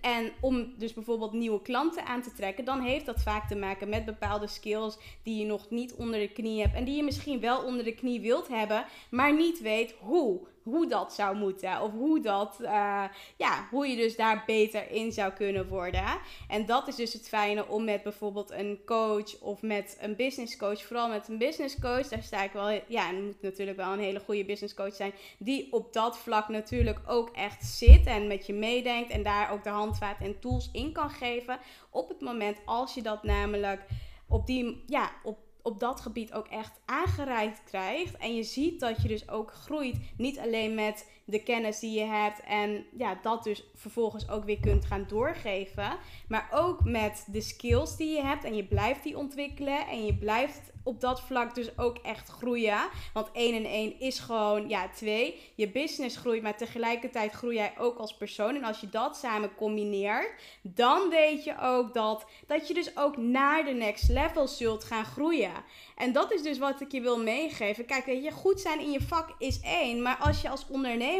en 0.00 0.32
om 0.40 0.74
dus 0.78 0.92
bijvoorbeeld 0.92 1.32
nieuwe 1.32 1.62
klanten 1.62 2.04
aan 2.06 2.22
te 2.22 2.32
trekken, 2.32 2.64
dan 2.64 2.80
heeft 2.80 3.06
dat 3.06 3.22
vaak 3.22 3.48
te 3.48 3.56
maken 3.56 3.88
met 3.88 4.04
bepaalde 4.04 4.46
skills 4.46 4.98
die 5.22 5.38
je 5.38 5.46
nog 5.46 5.70
niet 5.70 5.94
onder 5.94 6.20
de 6.20 6.32
knie 6.32 6.60
hebt. 6.60 6.74
En 6.74 6.84
die 6.84 6.96
je 6.96 7.02
misschien 7.02 7.40
wel 7.40 7.62
onder 7.62 7.84
de 7.84 7.94
knie 7.94 8.20
wilt 8.20 8.48
hebben, 8.48 8.84
maar 9.10 9.34
niet 9.34 9.60
weet 9.60 9.94
hoe 9.98 10.40
hoe 10.62 10.86
dat 10.86 11.12
zou 11.12 11.36
moeten. 11.36 11.80
Of 11.80 11.92
hoe, 11.92 12.20
dat, 12.20 12.56
uh, 12.60 13.04
ja, 13.36 13.66
hoe 13.70 13.86
je 13.86 13.96
dus 13.96 14.16
daar 14.16 14.42
beter 14.46 14.90
in 14.90 15.12
zou 15.12 15.32
kunnen 15.32 15.68
worden. 15.68 16.04
En 16.48 16.66
dat 16.66 16.88
is 16.88 16.94
dus 16.94 17.12
het 17.12 17.28
fijne 17.28 17.68
om 17.68 17.84
met 17.84 18.02
bijvoorbeeld 18.02 18.50
een 18.50 18.80
coach 18.84 19.40
of 19.40 19.62
met 19.62 19.96
een 20.00 20.16
business 20.16 20.56
coach. 20.56 20.82
Vooral 20.82 21.08
met 21.08 21.28
een 21.28 21.38
business 21.38 21.78
coach. 21.80 22.08
Daar 22.08 22.22
sta 22.22 22.42
ik 22.42 22.52
wel. 22.52 22.80
Ja, 22.86 23.08
en 23.08 23.24
moet 23.24 23.42
natuurlijk 23.42 23.76
wel 23.76 23.92
een 23.92 23.98
hele 23.98 24.20
goede 24.20 24.44
business 24.44 24.74
coach 24.74 24.94
zijn. 24.94 25.12
Die 25.38 25.72
op 25.72 25.92
dat 25.92 26.18
vlak 26.18 26.48
natuurlijk 26.48 27.00
ook 27.06 27.30
echt 27.30 27.64
zit. 27.64 28.06
En 28.06 28.26
met 28.26 28.46
je 28.46 28.54
meedenkt. 28.54 29.10
En 29.10 29.22
daar 29.22 29.52
ook 29.52 29.64
de 29.64 29.70
handvaten 29.70 30.26
en 30.26 30.38
tools 30.38 30.68
in 30.72 30.92
kan 30.92 31.10
geven. 31.10 31.58
Op 31.90 32.08
het 32.08 32.20
moment 32.20 32.58
als 32.64 32.94
je 32.94 33.02
dat 33.02 33.22
namelijk 33.22 33.86
op 34.28 34.46
die. 34.46 34.84
Ja, 34.86 35.10
op 35.22 35.38
op 35.62 35.80
dat 35.80 36.00
gebied 36.00 36.32
ook 36.32 36.46
echt 36.46 36.80
aangereikt 36.84 37.62
krijgt. 37.64 38.16
En 38.16 38.34
je 38.34 38.42
ziet 38.42 38.80
dat 38.80 39.02
je 39.02 39.08
dus 39.08 39.28
ook 39.28 39.52
groeit. 39.52 39.96
Niet 40.16 40.38
alleen 40.38 40.74
met 40.74 41.10
de 41.24 41.42
kennis 41.42 41.78
die 41.78 41.98
je 41.98 42.04
hebt. 42.04 42.40
En 42.40 42.84
ja, 42.98 43.18
dat 43.22 43.44
dus 43.44 43.64
vervolgens 43.74 44.28
ook 44.28 44.44
weer 44.44 44.60
kunt 44.60 44.84
gaan 44.84 45.04
doorgeven. 45.08 45.96
Maar 46.28 46.48
ook 46.52 46.84
met 46.84 47.24
de 47.26 47.40
skills 47.40 47.96
die 47.96 48.16
je 48.16 48.22
hebt. 48.22 48.44
En 48.44 48.54
je 48.54 48.64
blijft 48.64 49.02
die 49.02 49.18
ontwikkelen. 49.18 49.86
En 49.86 50.06
je 50.06 50.14
blijft 50.14 50.72
op 50.84 51.00
dat 51.00 51.20
vlak 51.20 51.54
dus 51.54 51.78
ook 51.78 51.98
echt 51.98 52.28
groeien. 52.28 52.88
Want 53.12 53.28
1 53.32 53.54
en 53.54 53.64
1 53.64 54.00
is 54.00 54.18
gewoon, 54.18 54.68
ja, 54.68 54.88
2. 54.88 55.52
Je 55.54 55.70
business 55.70 56.16
groeit, 56.16 56.42
maar 56.42 56.56
tegelijkertijd 56.56 57.32
groei 57.32 57.54
jij 57.54 57.72
ook 57.78 57.98
als 57.98 58.16
persoon. 58.16 58.56
En 58.56 58.64
als 58.64 58.80
je 58.80 58.88
dat 58.88 59.16
samen 59.16 59.54
combineert, 59.54 60.32
dan 60.62 61.08
weet 61.08 61.44
je 61.44 61.60
ook 61.60 61.94
dat, 61.94 62.24
dat 62.46 62.68
je 62.68 62.74
dus 62.74 62.96
ook 62.96 63.16
naar 63.16 63.64
de 63.64 63.70
next 63.70 64.08
level 64.08 64.48
zult 64.48 64.84
gaan 64.84 65.04
groeien. 65.04 65.52
En 65.96 66.12
dat 66.12 66.32
is 66.32 66.42
dus 66.42 66.58
wat 66.58 66.80
ik 66.80 66.92
je 66.92 67.00
wil 67.00 67.22
meegeven. 67.22 67.84
Kijk, 67.84 68.04
weet 68.04 68.24
je, 68.24 68.30
goed 68.30 68.60
zijn 68.60 68.80
in 68.80 68.90
je 68.90 69.00
vak 69.00 69.34
is 69.38 69.60
één. 69.60 70.02
Maar 70.02 70.16
als 70.16 70.42
je 70.42 70.48
als 70.48 70.66
ondernemer 70.68 71.11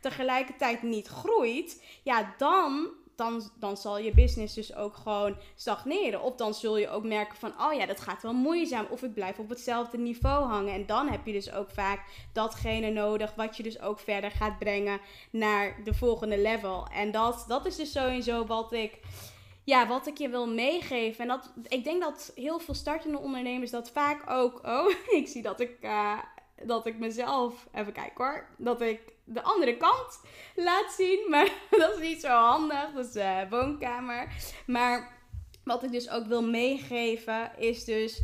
tegelijkertijd 0.00 0.82
niet 0.82 1.08
groeit, 1.08 1.84
ja, 2.02 2.34
dan 2.38 2.90
dan, 3.16 3.50
dan 3.58 3.76
zal 3.76 3.98
je 3.98 4.14
business 4.14 4.54
dus 4.54 4.74
ook 4.74 4.94
gewoon 4.94 5.36
stagneren. 5.54 6.22
Of 6.22 6.34
dan 6.34 6.54
zul 6.54 6.76
je 6.76 6.88
ook 6.88 7.04
merken 7.04 7.36
van, 7.38 7.52
oh 7.60 7.72
ja, 7.72 7.86
dat 7.86 8.00
gaat 8.00 8.22
wel 8.22 8.32
moeizaam. 8.32 8.86
Of 8.90 9.02
ik 9.02 9.14
blijf 9.14 9.38
op 9.38 9.48
hetzelfde 9.48 9.98
niveau 9.98 10.44
hangen. 10.44 10.74
En 10.74 10.86
dan 10.86 11.08
heb 11.08 11.26
je 11.26 11.32
dus 11.32 11.52
ook 11.52 11.70
vaak 11.70 12.00
datgene 12.32 12.90
nodig 12.90 13.34
wat 13.34 13.56
je 13.56 13.62
dus 13.62 13.80
ook 13.80 13.98
verder 13.98 14.30
gaat 14.30 14.58
brengen 14.58 15.00
naar 15.30 15.76
de 15.84 15.94
volgende 15.94 16.38
level. 16.38 16.86
En 16.92 17.10
dat, 17.10 17.44
dat 17.48 17.66
is 17.66 17.76
dus 17.76 17.92
sowieso 17.92 18.46
wat 18.46 18.72
ik 18.72 19.00
ja, 19.64 19.86
wat 19.86 20.06
ik 20.06 20.18
je 20.18 20.28
wil 20.28 20.48
meegeven. 20.48 21.20
En 21.20 21.28
dat, 21.28 21.52
ik 21.68 21.84
denk 21.84 22.02
dat 22.02 22.32
heel 22.34 22.58
veel 22.58 22.74
startende 22.74 23.18
ondernemers 23.18 23.70
dat 23.70 23.90
vaak 23.90 24.30
ook. 24.30 24.60
Oh, 24.66 24.90
ik 25.20 25.28
zie 25.28 25.42
dat 25.42 25.60
ik, 25.60 25.76
uh, 25.80 26.18
dat 26.62 26.86
ik 26.86 26.98
mezelf. 26.98 27.68
Even 27.72 27.92
kijken 27.92 28.24
hoor. 28.24 28.46
Dat 28.58 28.80
ik 28.80 29.00
de 29.34 29.42
andere 29.42 29.76
kant 29.76 30.20
laat 30.54 30.92
zien. 30.96 31.26
Maar 31.30 31.48
dat 31.70 31.94
is 31.94 32.08
niet 32.08 32.20
zo 32.20 32.28
handig. 32.28 32.92
Dat 32.94 33.06
is 33.06 33.12
de 33.12 33.46
woonkamer. 33.50 34.28
Maar 34.66 35.20
wat 35.64 35.82
ik 35.82 35.92
dus 35.92 36.10
ook 36.10 36.26
wil 36.26 36.42
meegeven 36.42 37.50
is 37.58 37.84
dus 37.84 38.22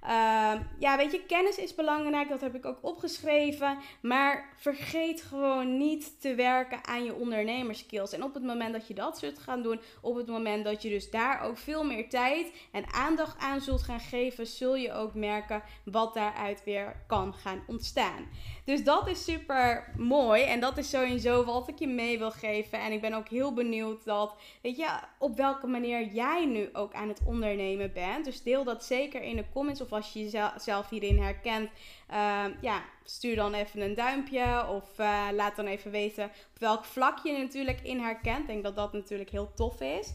Ehm, 0.00 0.62
ja, 0.78 0.96
weet 0.96 1.12
je, 1.12 1.22
kennis 1.26 1.58
is 1.58 1.74
belangrijk, 1.74 2.28
dat 2.28 2.40
heb 2.40 2.54
ik 2.54 2.66
ook 2.66 2.78
opgeschreven. 2.80 3.78
Maar 4.02 4.54
vergeet 4.56 5.22
gewoon 5.22 5.76
niet 5.76 6.20
te 6.20 6.34
werken 6.34 6.86
aan 6.86 7.04
je 7.04 7.14
ondernemerskills. 7.14 8.12
En 8.12 8.22
op 8.22 8.34
het 8.34 8.42
moment 8.42 8.72
dat 8.72 8.86
je 8.86 8.94
dat 8.94 9.18
zult 9.18 9.38
gaan 9.38 9.62
doen, 9.62 9.80
op 10.00 10.14
het 10.14 10.26
moment 10.26 10.64
dat 10.64 10.82
je 10.82 10.88
dus 10.88 11.10
daar 11.10 11.42
ook 11.42 11.58
veel 11.58 11.84
meer 11.84 12.08
tijd 12.08 12.52
en 12.72 12.92
aandacht 12.92 13.38
aan 13.38 13.60
zult 13.60 13.82
gaan 13.82 14.00
geven, 14.00 14.46
zul 14.46 14.76
je 14.76 14.92
ook 14.92 15.14
merken 15.14 15.62
wat 15.84 16.14
daaruit 16.14 16.64
weer 16.64 17.04
kan 17.06 17.34
gaan 17.34 17.62
ontstaan. 17.66 18.28
Dus 18.64 18.84
dat 18.84 19.08
is 19.08 19.24
super 19.24 19.92
mooi 19.96 20.42
en 20.42 20.60
dat 20.60 20.78
is 20.78 20.90
sowieso 20.90 21.44
wat 21.44 21.68
ik 21.68 21.78
je 21.78 21.86
mee 21.86 22.18
wil 22.18 22.30
geven. 22.30 22.80
En 22.80 22.92
ik 22.92 23.00
ben 23.00 23.12
ook 23.12 23.28
heel 23.28 23.52
benieuwd 23.52 24.04
dat, 24.04 24.34
weet 24.62 24.76
je, 24.76 24.88
op 25.18 25.36
welke 25.36 25.66
manier 25.66 26.06
jij 26.06 26.46
nu 26.46 26.68
ook 26.72 26.94
aan 26.94 27.08
het 27.08 27.20
ondernemen 27.24 27.92
bent. 27.92 28.24
Dus 28.24 28.42
deel 28.42 28.64
dat 28.64 28.84
zeker 28.84 29.22
in 29.22 29.36
de 29.36 29.44
comments 29.52 29.80
of 29.80 29.89
of 29.90 29.96
als 29.96 30.12
je 30.12 30.30
jezelf 30.30 30.88
hierin 30.88 31.22
herkent, 31.22 31.70
uh, 32.10 32.44
ja, 32.60 32.82
stuur 33.04 33.36
dan 33.36 33.54
even 33.54 33.80
een 33.80 33.94
duimpje. 33.94 34.66
Of 34.68 34.98
uh, 34.98 35.26
laat 35.32 35.56
dan 35.56 35.66
even 35.66 35.90
weten 35.90 36.24
op 36.24 36.58
welk 36.58 36.84
vlak 36.84 37.18
je 37.18 37.38
natuurlijk 37.38 37.80
in 37.82 38.00
herkent. 38.00 38.40
Ik 38.40 38.46
denk 38.46 38.62
dat 38.62 38.76
dat 38.76 38.92
natuurlijk 38.92 39.30
heel 39.30 39.52
tof 39.54 39.80
is. 39.80 40.12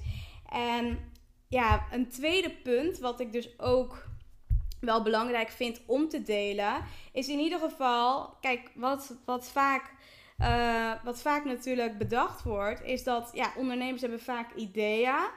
En 0.49 1.11
ja, 1.47 1.85
een 1.91 2.09
tweede 2.09 2.51
punt, 2.51 2.99
wat 2.99 3.19
ik 3.19 3.31
dus 3.31 3.59
ook 3.59 4.07
wel 4.79 5.01
belangrijk 5.01 5.49
vind 5.49 5.81
om 5.85 6.09
te 6.09 6.23
delen, 6.23 6.83
is 7.11 7.27
in 7.27 7.39
ieder 7.39 7.59
geval, 7.59 8.37
kijk, 8.41 8.71
wat, 8.75 9.15
wat 9.25 9.47
vaak. 9.47 9.93
Uh, 10.39 10.91
wat 11.03 11.21
vaak 11.21 11.45
natuurlijk 11.45 11.97
bedacht 11.97 12.43
wordt, 12.43 12.83
is 12.83 13.03
dat 13.03 13.29
ja, 13.33 13.53
ondernemers 13.55 14.01
hebben 14.01 14.19
vaak 14.19 14.53
ideeën. 14.55 15.29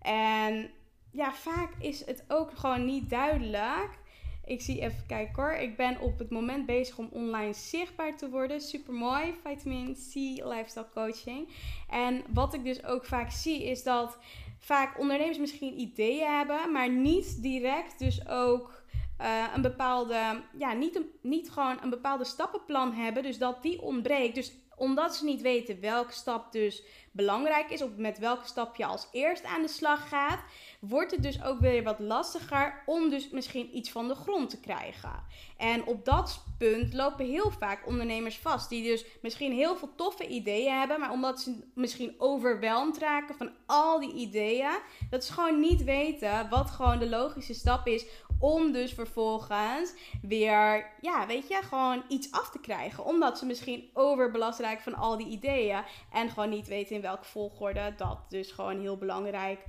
En 0.00 0.70
ja, 1.10 1.32
vaak 1.32 1.70
is 1.78 2.06
het 2.06 2.24
ook 2.28 2.50
gewoon 2.54 2.84
niet 2.84 3.10
duidelijk. 3.10 3.98
Ik 4.44 4.60
zie 4.60 4.80
even 4.80 5.06
kijken 5.06 5.42
hoor. 5.42 5.52
Ik 5.52 5.76
ben 5.76 6.00
op 6.00 6.18
het 6.18 6.30
moment 6.30 6.66
bezig 6.66 6.98
om 6.98 7.08
online 7.12 7.52
zichtbaar 7.52 8.16
te 8.16 8.30
worden. 8.30 8.60
Super 8.60 8.94
mooi. 8.94 9.34
Vitamin 9.44 9.94
C 9.94 10.14
Lifestyle 10.44 10.88
Coaching. 10.94 11.48
En 11.88 12.22
wat 12.32 12.54
ik 12.54 12.64
dus 12.64 12.84
ook 12.84 13.04
vaak 13.04 13.30
zie 13.30 13.64
is 13.64 13.82
dat 13.82 14.18
vaak 14.58 14.98
ondernemers 14.98 15.38
misschien 15.38 15.80
ideeën 15.80 16.36
hebben, 16.36 16.72
maar 16.72 16.90
niet 16.90 17.42
direct 17.42 17.98
dus 17.98 18.28
ook 18.28 18.82
uh, 19.20 19.44
een 19.54 19.62
bepaalde, 19.62 20.42
ja, 20.58 20.72
niet, 20.72 20.96
een, 20.96 21.10
niet 21.22 21.50
gewoon 21.50 21.78
een 21.82 21.90
bepaalde 21.90 22.24
stappenplan 22.24 22.92
hebben. 22.92 23.22
Dus 23.22 23.38
dat 23.38 23.62
die 23.62 23.82
ontbreekt. 23.82 24.34
Dus 24.34 24.52
omdat 24.76 25.16
ze 25.16 25.24
niet 25.24 25.40
weten 25.40 25.80
welke 25.80 26.12
stap 26.12 26.52
dus 26.52 26.82
belangrijk 27.12 27.70
is, 27.70 27.82
of 27.82 27.90
met 27.96 28.18
welke 28.18 28.46
stap 28.46 28.76
je 28.76 28.86
als 28.86 29.08
eerst 29.12 29.44
aan 29.44 29.62
de 29.62 29.68
slag 29.68 30.08
gaat, 30.08 30.40
wordt 30.80 31.10
het 31.10 31.22
dus 31.22 31.42
ook 31.42 31.60
weer 31.60 31.82
wat 31.82 31.98
lastiger 31.98 32.82
om 32.86 33.10
dus 33.10 33.30
misschien 33.30 33.76
iets 33.76 33.90
van 33.90 34.08
de 34.08 34.14
grond 34.14 34.50
te 34.50 34.60
krijgen. 34.60 35.22
En 35.56 35.84
op 35.84 36.04
dat 36.04 36.44
punt 36.58 36.94
lopen 36.94 37.26
heel 37.26 37.50
vaak 37.58 37.86
ondernemers 37.86 38.38
vast, 38.38 38.68
die 38.68 38.82
dus 38.82 39.04
misschien 39.22 39.52
heel 39.52 39.76
veel 39.76 39.94
toffe 39.96 40.26
ideeën 40.26 40.78
hebben, 40.78 41.00
maar 41.00 41.10
omdat 41.10 41.40
ze 41.40 41.64
misschien 41.74 42.14
overweldigd 42.18 42.98
raken 42.98 43.34
van 43.34 43.50
al 43.66 44.00
die 44.00 44.14
ideeën, 44.14 44.78
dat 45.10 45.24
ze 45.24 45.32
gewoon 45.32 45.60
niet 45.60 45.84
weten 45.84 46.48
wat 46.50 46.70
gewoon 46.70 46.98
de 46.98 47.08
logische 47.08 47.54
stap 47.54 47.86
is 47.86 48.06
om 48.40 48.72
dus 48.72 48.92
vervolgens 48.92 49.94
weer, 50.22 50.90
ja, 51.00 51.26
weet 51.26 51.48
je, 51.48 51.60
gewoon 51.62 52.02
iets 52.08 52.32
af 52.32 52.50
te 52.50 52.60
krijgen. 52.60 53.04
Omdat 53.04 53.38
ze 53.38 53.46
misschien 53.46 53.90
overbelast 53.92 54.58
raken 54.58 54.82
van 54.82 54.94
al 54.94 55.16
die 55.16 55.26
ideeën. 55.26 55.82
En 56.12 56.28
gewoon 56.28 56.48
niet 56.48 56.68
weten 56.68 56.99
in 57.00 57.06
welke 57.06 57.24
volgorde. 57.24 57.94
Dat 57.96 58.18
dus 58.28 58.52
gewoon 58.52 58.80
heel 58.80 58.96
belangrijk. 58.96 59.64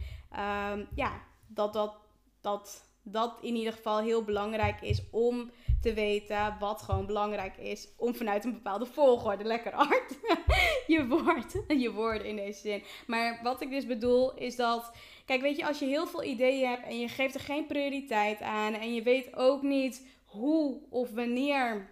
Um, 0.71 0.88
ja, 0.95 1.21
dat 1.47 1.73
dat, 1.73 1.93
dat 2.41 2.89
dat 3.03 3.38
in 3.41 3.55
ieder 3.55 3.73
geval 3.73 4.00
heel 4.00 4.23
belangrijk 4.23 4.81
is 4.81 5.01
om 5.11 5.51
te 5.81 5.93
weten 5.93 6.55
wat 6.59 6.81
gewoon 6.81 7.05
belangrijk 7.05 7.57
is 7.57 7.88
om 7.97 8.15
vanuit 8.15 8.45
een 8.45 8.53
bepaalde 8.53 8.85
volgorde, 8.85 9.43
lekker 9.43 9.73
hard, 9.73 10.19
je, 10.88 11.07
woord, 11.07 11.63
je 11.67 11.91
woorden 11.91 12.27
in 12.27 12.35
deze 12.35 12.59
zin. 12.59 12.83
Maar 13.07 13.39
wat 13.43 13.61
ik 13.61 13.69
dus 13.69 13.85
bedoel 13.85 14.33
is 14.33 14.55
dat 14.55 14.91
Kijk, 15.25 15.41
weet 15.41 15.57
je, 15.57 15.65
als 15.65 15.79
je 15.79 15.85
heel 15.85 16.07
veel 16.07 16.23
ideeën 16.23 16.69
hebt 16.69 16.85
en 16.85 17.00
je 17.00 17.07
geeft 17.07 17.35
er 17.35 17.41
geen 17.41 17.65
prioriteit 17.65 18.41
aan 18.41 18.73
en 18.73 18.93
je 18.93 19.01
weet 19.01 19.35
ook 19.35 19.61
niet 19.61 20.07
hoe 20.25 20.81
of 20.89 21.11
wanneer 21.11 21.89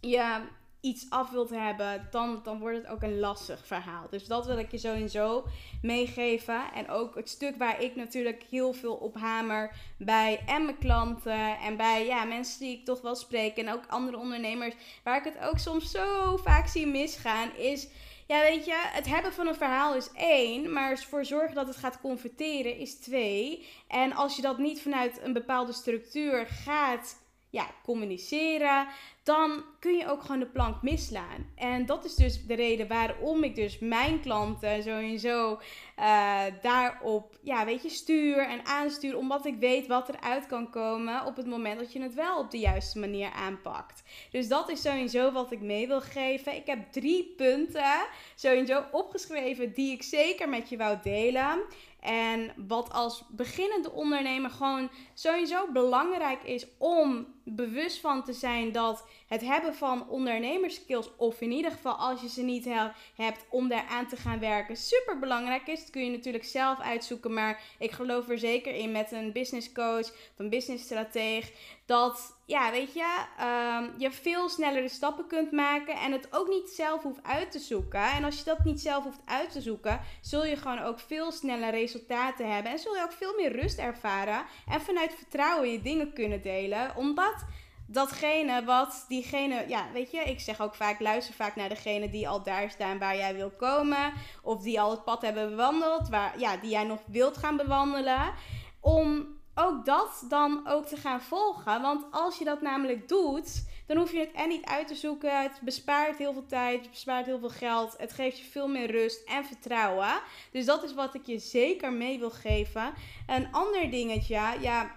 je 0.00 0.40
iets 0.80 1.06
af 1.08 1.30
wilt 1.30 1.50
hebben, 1.50 2.08
dan, 2.10 2.40
dan 2.44 2.58
wordt 2.58 2.76
het 2.76 2.86
ook 2.86 3.02
een 3.02 3.18
lastig 3.18 3.66
verhaal. 3.66 4.06
Dus 4.10 4.26
dat 4.26 4.46
wil 4.46 4.58
ik 4.58 4.70
je 4.70 4.78
sowieso 4.78 5.44
meegeven. 5.82 6.72
En 6.74 6.88
ook 6.90 7.14
het 7.14 7.28
stuk 7.28 7.56
waar 7.56 7.82
ik 7.82 7.96
natuurlijk 7.96 8.44
heel 8.50 8.72
veel 8.72 8.94
op 8.94 9.16
hamer 9.16 9.76
bij 9.98 10.40
en 10.46 10.64
mijn 10.64 10.78
klanten 10.78 11.58
en 11.58 11.76
bij 11.76 12.06
ja, 12.06 12.24
mensen 12.24 12.60
die 12.60 12.78
ik 12.78 12.84
toch 12.84 13.00
wel 13.00 13.14
spreek 13.14 13.56
en 13.56 13.72
ook 13.72 13.86
andere 13.88 14.16
ondernemers, 14.16 14.74
waar 15.04 15.16
ik 15.16 15.34
het 15.34 15.48
ook 15.48 15.58
soms 15.58 15.90
zo 15.90 16.36
vaak 16.36 16.66
zie 16.66 16.86
misgaan, 16.86 17.56
is 17.56 17.88
ja, 18.28 18.40
weet 18.40 18.64
je, 18.64 18.74
het 18.76 19.06
hebben 19.06 19.32
van 19.32 19.46
een 19.46 19.54
verhaal 19.54 19.94
is 19.94 20.10
één, 20.14 20.72
maar 20.72 20.90
ervoor 20.90 21.24
zorgen 21.24 21.54
dat 21.54 21.66
het 21.66 21.76
gaat 21.76 22.00
converteren 22.00 22.76
is 22.76 22.94
twee. 22.94 23.66
En 23.88 24.12
als 24.12 24.36
je 24.36 24.42
dat 24.42 24.58
niet 24.58 24.82
vanuit 24.82 25.20
een 25.22 25.32
bepaalde 25.32 25.72
structuur 25.72 26.46
gaat 26.46 27.16
ja, 27.50 27.66
communiceren, 27.82 28.86
dan 29.28 29.64
kun 29.78 29.96
je 29.96 30.10
ook 30.10 30.22
gewoon 30.22 30.38
de 30.38 30.46
plank 30.46 30.82
misslaan. 30.82 31.50
En 31.54 31.86
dat 31.86 32.04
is 32.04 32.14
dus 32.14 32.46
de 32.46 32.54
reden 32.54 32.88
waarom 32.88 33.44
ik 33.44 33.54
dus 33.54 33.78
mijn 33.78 34.20
klanten 34.20 34.82
sowieso 34.82 35.60
uh, 35.98 36.42
daarop, 36.62 37.38
ja, 37.42 37.64
weet 37.64 37.82
je, 37.82 37.88
stuur 37.88 38.38
en 38.38 38.66
aanstuur. 38.66 39.16
Omdat 39.16 39.46
ik 39.46 39.58
weet 39.58 39.86
wat 39.86 40.08
eruit 40.08 40.46
kan 40.46 40.70
komen 40.70 41.24
op 41.24 41.36
het 41.36 41.46
moment 41.46 41.78
dat 41.78 41.92
je 41.92 42.02
het 42.02 42.14
wel 42.14 42.38
op 42.38 42.50
de 42.50 42.58
juiste 42.58 42.98
manier 42.98 43.30
aanpakt. 43.30 44.02
Dus 44.30 44.48
dat 44.48 44.70
is 44.70 44.82
sowieso 44.82 45.32
wat 45.32 45.52
ik 45.52 45.60
mee 45.60 45.86
wil 45.86 46.00
geven. 46.00 46.54
Ik 46.54 46.66
heb 46.66 46.92
drie 46.92 47.34
punten 47.36 48.06
sowieso 48.34 48.84
opgeschreven 48.92 49.72
die 49.72 49.92
ik 49.92 50.02
zeker 50.02 50.48
met 50.48 50.68
je 50.68 50.76
wou 50.76 50.98
delen. 51.02 51.64
En 52.00 52.52
wat 52.68 52.92
als 52.92 53.24
beginnende 53.28 53.90
ondernemer 53.90 54.50
gewoon 54.50 54.90
sowieso 55.14 55.72
belangrijk 55.72 56.42
is 56.42 56.66
om 56.78 57.26
bewust 57.44 58.00
van 58.00 58.24
te 58.24 58.32
zijn 58.32 58.72
dat 58.72 59.04
het 59.28 59.40
hebben 59.40 59.74
van 59.74 60.08
ondernemerskills, 60.08 61.16
of 61.16 61.40
in 61.40 61.50
ieder 61.50 61.70
geval 61.70 61.94
als 61.94 62.20
je 62.20 62.28
ze 62.28 62.42
niet 62.42 62.68
hebt, 63.14 63.44
om 63.48 63.68
daar 63.68 63.84
aan 63.88 64.06
te 64.06 64.16
gaan 64.16 64.38
werken, 64.38 64.76
super 64.76 65.18
belangrijk 65.18 65.66
is. 65.66 65.80
Dat 65.80 65.90
kun 65.90 66.04
je 66.04 66.10
natuurlijk 66.10 66.44
zelf 66.44 66.80
uitzoeken, 66.80 67.32
maar 67.32 67.62
ik 67.78 67.90
geloof 67.90 68.28
er 68.28 68.38
zeker 68.38 68.74
in 68.74 68.92
met 68.92 69.12
een 69.12 69.32
business 69.32 69.72
coach 69.72 70.10
of 70.10 70.32
een 70.36 70.50
business 70.50 70.84
strateeg. 70.84 71.52
Dat, 71.86 72.36
ja, 72.46 72.70
weet 72.70 72.94
je, 72.94 73.24
um, 73.40 73.94
je 73.98 74.10
veel 74.10 74.48
snellere 74.48 74.88
stappen 74.88 75.26
kunt 75.26 75.52
maken 75.52 75.94
en 75.94 76.12
het 76.12 76.28
ook 76.30 76.48
niet 76.48 76.68
zelf 76.68 77.02
hoeft 77.02 77.22
uit 77.22 77.50
te 77.50 77.58
zoeken. 77.58 78.02
En 78.02 78.24
als 78.24 78.38
je 78.38 78.44
dat 78.44 78.64
niet 78.64 78.80
zelf 78.80 79.04
hoeft 79.04 79.20
uit 79.24 79.52
te 79.52 79.60
zoeken, 79.60 80.00
zul 80.20 80.44
je 80.44 80.56
gewoon 80.56 80.78
ook 80.78 81.00
veel 81.00 81.32
sneller 81.32 81.70
resultaten 81.70 82.52
hebben. 82.52 82.72
En 82.72 82.78
zul 82.78 82.94
je 82.94 83.02
ook 83.02 83.12
veel 83.12 83.34
meer 83.36 83.60
rust 83.60 83.78
ervaren 83.78 84.44
en 84.70 84.80
vanuit 84.80 85.14
vertrouwen 85.14 85.72
je 85.72 85.82
dingen 85.82 86.12
kunnen 86.12 86.42
delen. 86.42 86.96
Omdat 86.96 87.44
datgene 87.90 88.64
wat 88.64 89.04
diegene, 89.08 89.64
ja, 89.68 89.86
weet 89.92 90.10
je, 90.10 90.20
ik 90.20 90.40
zeg 90.40 90.60
ook 90.60 90.74
vaak, 90.74 91.00
luister 91.00 91.34
vaak 91.34 91.56
naar 91.56 91.68
degene 91.68 92.10
die 92.10 92.28
al 92.28 92.42
daar 92.42 92.70
staan 92.70 92.98
waar 92.98 93.16
jij 93.16 93.34
wil 93.34 93.50
komen. 93.50 94.12
Of 94.42 94.62
die 94.62 94.80
al 94.80 94.90
het 94.90 95.04
pad 95.04 95.22
hebben 95.22 95.48
bewandeld, 95.50 96.08
waar, 96.08 96.38
ja, 96.38 96.56
die 96.56 96.70
jij 96.70 96.84
nog 96.84 97.00
wilt 97.06 97.36
gaan 97.36 97.56
bewandelen. 97.56 98.32
Om 98.80 99.36
ook 99.54 99.84
dat 99.84 100.24
dan 100.28 100.68
ook 100.68 100.86
te 100.86 100.96
gaan 100.96 101.20
volgen. 101.20 101.82
Want 101.82 102.04
als 102.10 102.38
je 102.38 102.44
dat 102.44 102.62
namelijk 102.62 103.08
doet, 103.08 103.66
dan 103.86 103.96
hoef 103.96 104.12
je 104.12 104.18
het 104.18 104.32
en 104.32 104.48
niet 104.48 104.64
uit 104.64 104.88
te 104.88 104.94
zoeken. 104.94 105.42
Het 105.42 105.60
bespaart 105.62 106.18
heel 106.18 106.32
veel 106.32 106.46
tijd, 106.46 106.80
het 106.80 106.90
bespaart 106.90 107.26
heel 107.26 107.38
veel 107.38 107.48
geld. 107.48 107.94
Het 107.96 108.12
geeft 108.12 108.38
je 108.38 108.44
veel 108.44 108.68
meer 108.68 108.90
rust 108.90 109.22
en 109.24 109.44
vertrouwen. 109.44 110.20
Dus 110.52 110.64
dat 110.64 110.82
is 110.82 110.94
wat 110.94 111.14
ik 111.14 111.26
je 111.26 111.38
zeker 111.38 111.92
mee 111.92 112.18
wil 112.18 112.30
geven. 112.30 112.92
Een 113.26 113.52
ander 113.52 113.90
dingetje, 113.90 114.40
ja, 114.60 114.90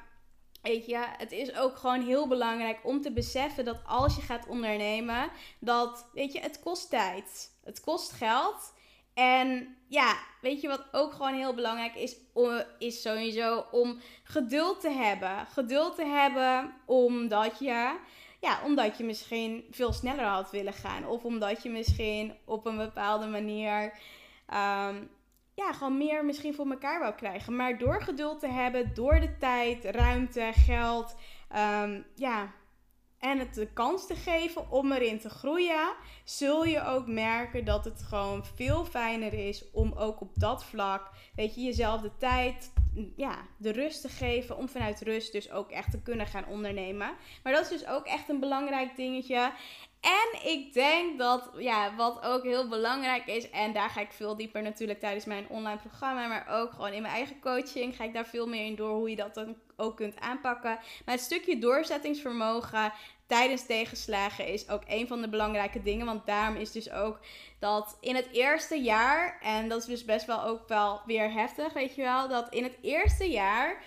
Weet 0.62 0.86
je, 0.86 1.06
het 1.18 1.32
is 1.32 1.56
ook 1.56 1.78
gewoon 1.78 2.02
heel 2.02 2.28
belangrijk 2.28 2.80
om 2.84 3.02
te 3.02 3.12
beseffen 3.12 3.66
dat 3.66 3.80
als 3.86 4.16
je 4.16 4.22
gaat 4.22 4.48
ondernemen, 4.48 5.32
dat, 5.60 6.10
weet 6.14 6.34
je, 6.34 6.40
het 6.40 6.60
kost 6.60 6.90
tijd. 6.90 7.52
Het 7.64 7.82
kost 7.82 8.12
geld. 8.12 8.74
En 9.14 9.78
ja, 9.88 10.18
weet 10.42 10.62
je 10.62 10.68
wat 10.68 10.88
ook 10.92 11.14
gewoon 11.14 11.34
heel 11.34 11.54
belangrijk 11.54 11.96
is? 11.96 12.16
Is 12.80 13.02
sowieso 13.02 13.66
om 13.72 14.00
geduld 14.24 14.82
te 14.82 14.90
hebben. 14.90 15.46
Geduld 15.46 15.96
te 15.96 16.06
hebben 16.06 16.74
omdat 16.86 17.60
je, 17.60 17.98
ja, 18.40 18.62
omdat 18.66 18.98
je 18.98 19.04
misschien 19.04 19.66
veel 19.72 19.94
sneller 19.94 20.26
had 20.26 20.52
willen 20.52 20.74
gaan. 20.74 21.08
Of 21.08 21.24
omdat 21.24 21.64
je 21.64 21.70
misschien 21.70 22.38
op 22.46 22.66
een 22.66 22.78
bepaalde 22.78 23.28
manier 23.28 24.00
um, 24.54 25.10
ja, 25.56 25.74
gewoon 25.74 25.98
meer 25.98 26.26
misschien 26.26 26.54
voor 26.54 26.70
elkaar 26.70 27.00
wou 27.00 27.14
krijgen. 27.14 27.56
Maar 27.56 27.78
door 27.78 28.02
geduld 28.02 28.40
te 28.40 28.48
hebben, 28.48 28.94
door 28.94 29.20
de 29.20 29.38
tijd, 29.38 29.86
ruimte, 29.86 30.52
geld, 30.54 31.16
um, 31.56 32.06
ja, 32.16 32.54
en 33.22 33.40
het 33.40 33.54
de 33.54 33.74
kans 33.74 34.08
te 34.08 34.16
geven 34.16 34.72
om 34.72 34.92
erin 34.92 35.20
te 35.20 35.30
groeien, 35.30 35.94
zul 36.24 36.66
je 36.66 36.86
ook 36.86 37.08
merken 37.08 37.66
dat 37.66 37.86
het 37.86 38.02
gewoon 38.02 38.46
veel 38.56 38.86
fijner 38.86 39.34
is 39.34 39.72
om 39.72 39.94
ook 39.94 40.22
op 40.22 40.32
dat 40.34 40.66
vlak, 40.66 41.10
weet 41.36 41.56
je, 41.56 41.62
jezelf 41.62 42.02
de 42.02 42.18
tijd, 42.18 42.74
ja, 43.16 43.36
de 43.58 43.72
rust 43.72 44.02
te 44.02 44.10
geven 44.10 44.58
om 44.58 44.70
vanuit 44.70 45.02
rust 45.02 45.32
dus 45.32 45.52
ook 45.52 45.72
echt 45.72 45.92
te 45.92 46.02
kunnen 46.02 46.28
gaan 46.28 46.46
ondernemen. 46.46 47.14
Maar 47.44 47.54
dat 47.54 47.62
is 47.62 47.80
dus 47.80 47.88
ook 47.88 48.06
echt 48.06 48.30
een 48.30 48.40
belangrijk 48.40 48.96
dingetje. 48.96 49.52
En 50.02 50.50
ik 50.50 50.74
denk 50.74 51.20
dat, 51.20 51.50
ja, 51.58 51.96
wat 51.96 52.22
ook 52.24 52.44
heel 52.44 52.68
belangrijk 52.68 53.26
is, 53.26 53.50
en 53.50 53.74
daar 53.74 53.90
ga 53.90 54.02
ik 54.02 54.12
veel 54.12 54.36
dieper 54.36 54.62
natuurlijk 54.62 55.00
tijdens 55.00 55.26
mijn 55.26 55.50
online 55.50 55.80
programma, 55.80 56.28
maar 56.28 56.48
ook 56.50 56.72
gewoon 56.72 56.94
in 56.94 57.02
mijn 57.02 57.14
eigen 57.14 57.40
coaching 57.40 57.96
ga 57.96 58.04
ik 58.04 58.14
daar 58.14 58.26
veel 58.26 58.48
meer 58.48 58.66
in 58.66 58.76
door 58.76 58.96
hoe 58.96 59.10
je 59.10 59.16
dat 59.16 59.34
dan 59.34 59.56
ook 59.76 59.96
kunt 59.96 60.20
aanpakken. 60.20 60.80
Maar 61.06 61.16
het 61.16 61.24
stukje 61.24 61.58
doorzettingsvermogen 61.58 62.94
tijdens 63.28 63.66
tegenslagen 63.66 64.48
is 64.48 64.70
ook 64.70 64.82
een 64.88 65.08
van 65.08 65.22
de 65.22 65.30
belangrijke 65.30 65.82
dingen. 65.82 66.06
Want 66.06 66.26
daarom 66.26 66.56
is 66.56 66.72
dus 66.72 66.92
ook 66.92 67.20
dat 67.60 67.98
in 68.00 68.16
het 68.16 68.28
eerste 68.32 68.82
jaar, 68.82 69.40
en 69.42 69.70
dat 69.70 69.80
is 69.80 69.86
dus 69.86 70.06
best 70.06 70.26
wel 70.26 70.44
ook 70.44 70.68
wel 70.68 71.02
weer 71.06 71.32
heftig, 71.32 71.74
weet 71.74 71.96
je 71.96 72.02
wel, 72.02 72.28
dat 72.28 72.54
in 72.54 72.64
het 72.64 72.78
eerste 72.82 73.30
jaar 73.30 73.84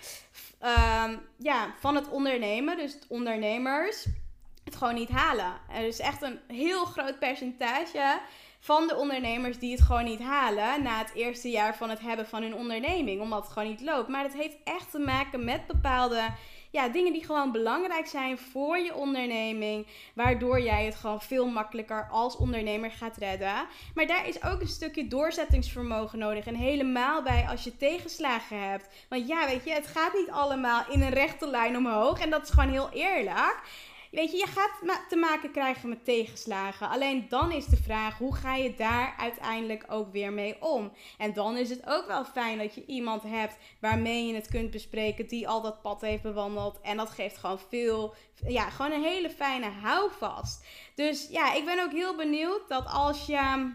um, 1.07 1.27
ja, 1.37 1.75
van 1.79 1.95
het 1.95 2.09
ondernemen, 2.09 2.77
dus 2.77 2.97
ondernemers 3.07 4.05
het 4.65 4.75
gewoon 4.75 4.93
niet 4.93 5.09
halen. 5.09 5.53
Er 5.69 5.87
is 5.87 5.99
echt 5.99 6.21
een 6.21 6.39
heel 6.47 6.85
groot 6.85 7.19
percentage 7.19 8.19
van 8.59 8.87
de 8.87 8.95
ondernemers 8.95 9.59
die 9.59 9.71
het 9.71 9.81
gewoon 9.81 10.03
niet 10.03 10.21
halen 10.21 10.83
na 10.83 10.97
het 10.97 11.13
eerste 11.13 11.49
jaar 11.49 11.75
van 11.75 11.89
het 11.89 11.99
hebben 11.99 12.27
van 12.27 12.41
hun 12.41 12.55
onderneming, 12.55 13.21
omdat 13.21 13.43
het 13.43 13.51
gewoon 13.51 13.69
niet 13.69 13.81
loopt. 13.81 14.07
Maar 14.07 14.23
dat 14.23 14.33
heeft 14.33 14.57
echt 14.63 14.91
te 14.91 14.99
maken 14.99 15.43
met 15.43 15.67
bepaalde 15.67 16.21
ja, 16.71 16.87
dingen 16.87 17.13
die 17.13 17.25
gewoon 17.25 17.51
belangrijk 17.51 18.07
zijn 18.07 18.37
voor 18.37 18.77
je 18.77 18.95
onderneming, 18.95 19.87
waardoor 20.13 20.61
jij 20.61 20.85
het 20.85 20.95
gewoon 20.95 21.21
veel 21.21 21.47
makkelijker 21.47 22.07
als 22.11 22.37
ondernemer 22.37 22.91
gaat 22.91 23.17
redden. 23.17 23.65
Maar 23.93 24.07
daar 24.07 24.27
is 24.27 24.43
ook 24.43 24.61
een 24.61 24.67
stukje 24.67 25.07
doorzettingsvermogen 25.07 26.19
nodig 26.19 26.45
en 26.45 26.55
helemaal 26.55 27.23
bij 27.23 27.45
als 27.49 27.63
je 27.63 27.77
tegenslagen 27.77 28.69
hebt. 28.69 28.87
Want 29.09 29.27
ja, 29.27 29.45
weet 29.45 29.65
je, 29.65 29.71
het 29.71 29.87
gaat 29.87 30.13
niet 30.13 30.29
allemaal 30.29 30.83
in 30.89 31.01
een 31.01 31.13
rechte 31.13 31.47
lijn 31.47 31.77
omhoog 31.77 32.19
en 32.19 32.29
dat 32.29 32.43
is 32.43 32.49
gewoon 32.49 32.71
heel 32.71 32.89
eerlijk. 32.89 33.61
Weet 34.15 34.31
je, 34.31 34.37
je 34.37 34.47
gaat 34.47 35.07
te 35.09 35.15
maken 35.15 35.51
krijgen 35.51 35.89
met 35.89 36.05
tegenslagen. 36.05 36.89
Alleen 36.89 37.25
dan 37.29 37.51
is 37.51 37.65
de 37.65 37.77
vraag, 37.77 38.17
hoe 38.17 38.35
ga 38.35 38.55
je 38.55 38.75
daar 38.75 39.15
uiteindelijk 39.17 39.85
ook 39.89 40.11
weer 40.11 40.33
mee 40.33 40.61
om? 40.61 40.91
En 41.17 41.33
dan 41.33 41.57
is 41.57 41.69
het 41.69 41.81
ook 41.85 42.07
wel 42.07 42.25
fijn 42.25 42.57
dat 42.57 42.75
je 42.75 42.85
iemand 42.85 43.23
hebt 43.23 43.57
waarmee 43.79 44.27
je 44.27 44.33
het 44.33 44.47
kunt 44.47 44.71
bespreken, 44.71 45.27
die 45.27 45.47
al 45.47 45.61
dat 45.61 45.81
pad 45.81 46.01
heeft 46.01 46.21
bewandeld. 46.21 46.79
En 46.81 46.97
dat 46.97 47.09
geeft 47.09 47.37
gewoon 47.37 47.59
veel, 47.69 48.13
ja, 48.47 48.69
gewoon 48.69 48.91
een 48.91 49.03
hele 49.03 49.29
fijne 49.29 49.69
houvast. 49.81 50.65
Dus 50.95 51.27
ja, 51.29 51.53
ik 51.53 51.65
ben 51.65 51.83
ook 51.83 51.91
heel 51.91 52.15
benieuwd 52.15 52.61
dat 52.67 52.85
als 52.87 53.25
je 53.25 53.71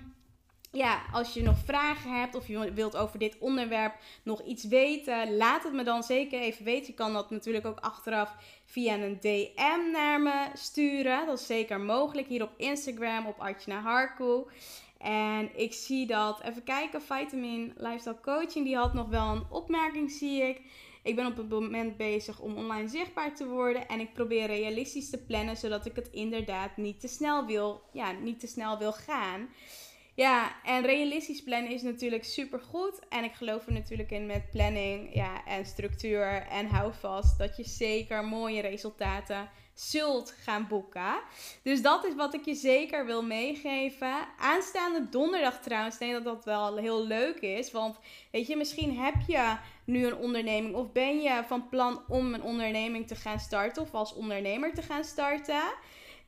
ja, 0.73 1.03
als 1.13 1.35
je 1.35 1.43
nog 1.43 1.59
vragen 1.65 2.21
hebt 2.21 2.35
of 2.35 2.47
je 2.47 2.73
wilt 2.73 2.97
over 2.97 3.19
dit 3.19 3.39
onderwerp 3.39 3.95
nog 4.23 4.43
iets 4.43 4.65
weten, 4.65 5.37
laat 5.37 5.63
het 5.63 5.73
me 5.73 5.85
dan 5.85 6.03
zeker 6.03 6.41
even 6.41 6.65
weten. 6.65 6.87
Je 6.87 6.95
kan 6.95 7.13
dat 7.13 7.31
natuurlijk 7.31 7.67
ook 7.67 7.79
achteraf 7.79 8.35
via 8.65 8.95
een 8.95 9.21
DM 9.21 9.91
naar 9.93 10.21
me 10.21 10.51
sturen. 10.55 11.27
Dat 11.27 11.41
is 11.41 11.47
zeker 11.47 11.81
mogelijk 11.81 12.29
hier 12.29 12.43
op 12.43 12.53
Instagram, 12.57 13.27
op 13.27 13.39
Artjana 13.39 13.81
Harku. 13.81 14.45
En 14.99 15.51
ik 15.59 15.73
zie 15.73 16.07
dat, 16.07 16.41
even 16.43 16.63
kijken, 16.63 17.03
Vitamin 17.03 17.73
Lifestyle 17.77 18.21
Coaching, 18.23 18.65
die 18.65 18.77
had 18.77 18.95
nog 18.95 19.09
wel 19.09 19.33
een 19.33 19.47
opmerking, 19.51 20.11
zie 20.11 20.43
ik. 20.43 20.61
Ik 21.03 21.17
ben 21.17 21.27
op 21.27 21.37
het 21.37 21.49
moment 21.49 21.97
bezig 21.97 22.41
om 22.41 22.57
online 22.57 22.89
zichtbaar 22.89 23.35
te 23.35 23.47
worden 23.47 23.89
en 23.89 24.01
ik 24.01 24.13
probeer 24.13 24.47
realistisch 24.47 25.11
te 25.11 25.25
plannen, 25.25 25.57
zodat 25.57 25.87
ik 25.87 25.97
het 25.97 26.09
inderdaad 26.11 26.77
niet 26.77 27.01
te 27.01 27.09
snel 27.09 27.47
wil, 27.47 27.83
ja, 27.93 28.13
niet 28.13 28.41
te 28.41 28.47
snel 28.47 28.79
wil 28.79 28.93
gaan. 28.93 29.49
Ja, 30.21 30.53
en 30.65 30.83
realistisch 30.83 31.43
plannen 31.43 31.73
is 31.73 31.83
natuurlijk 31.83 32.25
super 32.25 32.61
goed. 32.61 33.09
En 33.09 33.25
ik 33.25 33.33
geloof 33.33 33.67
er 33.67 33.73
natuurlijk 33.73 34.11
in 34.11 34.27
met 34.27 34.51
planning 34.51 35.15
ja, 35.15 35.45
en 35.45 35.67
structuur 35.67 36.47
en 36.51 36.67
hou 36.67 36.93
vast 37.01 37.39
dat 37.39 37.57
je 37.57 37.65
zeker 37.65 38.25
mooie 38.25 38.61
resultaten 38.61 39.49
zult 39.75 40.31
gaan 40.31 40.67
boeken. 40.69 41.21
Dus 41.63 41.83
dat 41.83 42.05
is 42.05 42.15
wat 42.15 42.35
ik 42.35 42.45
je 42.45 42.55
zeker 42.55 43.07
wil 43.07 43.23
meegeven. 43.23 44.15
Aanstaande 44.39 45.09
donderdag 45.09 45.61
trouwens, 45.61 45.99
denk 45.99 46.13
dat 46.13 46.25
dat 46.25 46.45
wel 46.45 46.77
heel 46.77 47.07
leuk 47.07 47.41
is. 47.41 47.71
Want 47.71 47.99
weet 48.31 48.47
je, 48.47 48.57
misschien 48.57 48.99
heb 48.99 49.15
je 49.27 49.57
nu 49.85 50.07
een 50.07 50.17
onderneming 50.17 50.75
of 50.75 50.93
ben 50.93 51.21
je 51.21 51.43
van 51.47 51.69
plan 51.69 52.03
om 52.09 52.35
een 52.35 52.43
onderneming 52.43 53.07
te 53.07 53.15
gaan 53.15 53.41
starten 53.41 53.83
of 53.83 53.95
als 53.95 54.15
ondernemer 54.15 54.75
te 54.75 54.83
gaan 54.83 55.05
starten 55.05 55.63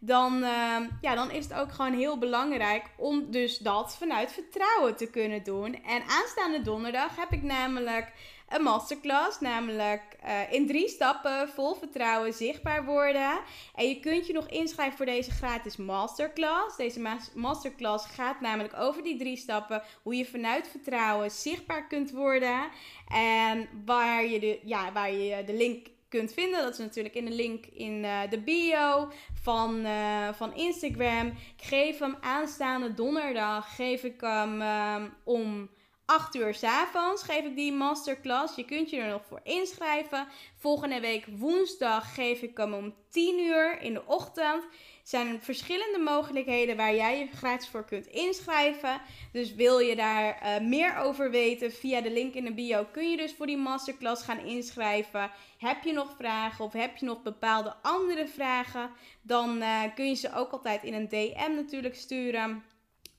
dan, 0.05 0.43
ehm, 0.43 0.88
ja, 1.01 1.15
dan 1.15 1.31
is 1.31 1.45
het 1.45 1.55
ook 1.55 1.73
gewoon 1.73 1.93
heel 1.93 2.19
belangrijk 2.19 2.85
om 2.97 3.31
dus 3.31 3.59
dat 3.59 3.97
vanuit 3.97 4.33
vertrouwen 4.33 4.97
te 4.97 5.07
kunnen 5.07 5.43
doen. 5.43 5.83
En 5.85 6.03
aanstaande 6.09 6.62
donderdag 6.62 7.17
heb 7.17 7.33
ik 7.33 7.43
namelijk 7.43 8.12
een 8.49 8.62
masterclass, 8.62 9.41
namelijk 9.41 10.03
uh, 10.25 10.53
in 10.53 10.67
drie 10.67 10.88
stappen 10.88 11.49
vol 11.49 11.75
vertrouwen 11.75 12.33
zichtbaar 12.33 12.85
worden. 12.85 13.41
En 13.75 13.88
je 13.88 14.01
kunt 14.01 14.27
je 14.27 14.33
nog 14.33 14.49
inschrijven 14.49 14.97
voor 14.97 15.07
deze 15.07 15.31
gratis 15.31 15.77
masterclass. 15.77 16.77
Deze 16.77 17.19
masterclass 17.35 18.07
gaat 18.07 18.41
namelijk 18.41 18.75
over 18.77 19.03
die 19.03 19.19
drie 19.19 19.37
stappen, 19.37 19.83
hoe 20.03 20.17
je 20.17 20.27
vanuit 20.27 20.69
vertrouwen 20.69 21.31
zichtbaar 21.31 21.87
kunt 21.87 22.11
worden. 22.11 22.69
En 23.09 23.69
waar 23.85 24.27
je 24.27 24.41
de, 24.41 24.61
ja, 24.65 24.93
waar 24.93 25.12
je 25.12 25.45
de 25.45 25.55
link 25.55 25.87
kunt 26.12 26.33
vinden. 26.33 26.62
Dat 26.62 26.72
is 26.72 26.79
natuurlijk 26.79 27.14
in 27.14 27.25
de 27.25 27.33
link 27.33 27.66
in 27.66 28.05
uh, 28.05 28.20
de 28.31 28.40
bio 28.40 29.12
van, 29.42 29.87
uh, 29.87 30.29
van 30.33 30.55
Instagram. 30.55 31.27
Ik 31.27 31.64
geef 31.64 31.98
hem 31.98 32.16
aanstaande 32.20 32.94
donderdag. 32.94 33.75
Geef 33.75 34.03
ik 34.03 34.20
hem 34.20 34.62
um, 34.62 35.14
om 35.25 35.70
8 36.05 36.35
uur 36.35 36.55
s 36.55 36.62
avonds. 36.62 37.22
Geef 37.22 37.44
ik 37.44 37.57
die 37.57 37.72
masterclass. 37.72 38.57
Je 38.57 38.64
kunt 38.64 38.90
je 38.90 38.96
er 38.96 39.11
nog 39.11 39.25
voor 39.27 39.40
inschrijven. 39.42 40.27
Volgende 40.57 41.01
week 41.01 41.27
woensdag 41.37 42.14
geef 42.14 42.42
ik 42.42 42.57
hem 42.57 42.75
om 42.75 42.94
10 43.11 43.38
uur 43.38 43.81
in 43.81 43.94
de 43.94 44.07
ochtend 44.07 44.64
zijn 45.03 45.41
verschillende 45.41 45.99
mogelijkheden 45.99 46.77
waar 46.77 46.95
jij 46.95 47.19
je 47.19 47.27
gratis 47.37 47.69
voor 47.69 47.85
kunt 47.85 48.07
inschrijven. 48.07 49.01
Dus 49.33 49.55
wil 49.55 49.79
je 49.79 49.97
daar 49.97 50.43
uh, 50.43 50.69
meer 50.69 50.97
over 50.97 51.31
weten 51.31 51.73
via 51.73 52.01
de 52.01 52.11
link 52.11 52.35
in 52.35 52.45
de 52.45 52.55
bio, 52.55 52.87
kun 52.93 53.11
je 53.11 53.17
dus 53.17 53.35
voor 53.35 53.47
die 53.47 53.57
masterclass 53.57 54.25
gaan 54.25 54.38
inschrijven. 54.38 55.31
Heb 55.59 55.83
je 55.85 55.93
nog 55.93 56.15
vragen 56.17 56.65
of 56.65 56.73
heb 56.73 56.97
je 56.97 57.07
nog 57.07 57.23
bepaalde 57.23 57.75
andere 57.83 58.27
vragen, 58.27 58.91
dan 59.23 59.57
uh, 59.57 59.83
kun 59.95 60.09
je 60.09 60.15
ze 60.15 60.35
ook 60.35 60.53
altijd 60.53 60.83
in 60.83 60.95
een 60.95 61.09
DM 61.09 61.55
natuurlijk 61.55 61.95
sturen. 61.95 62.62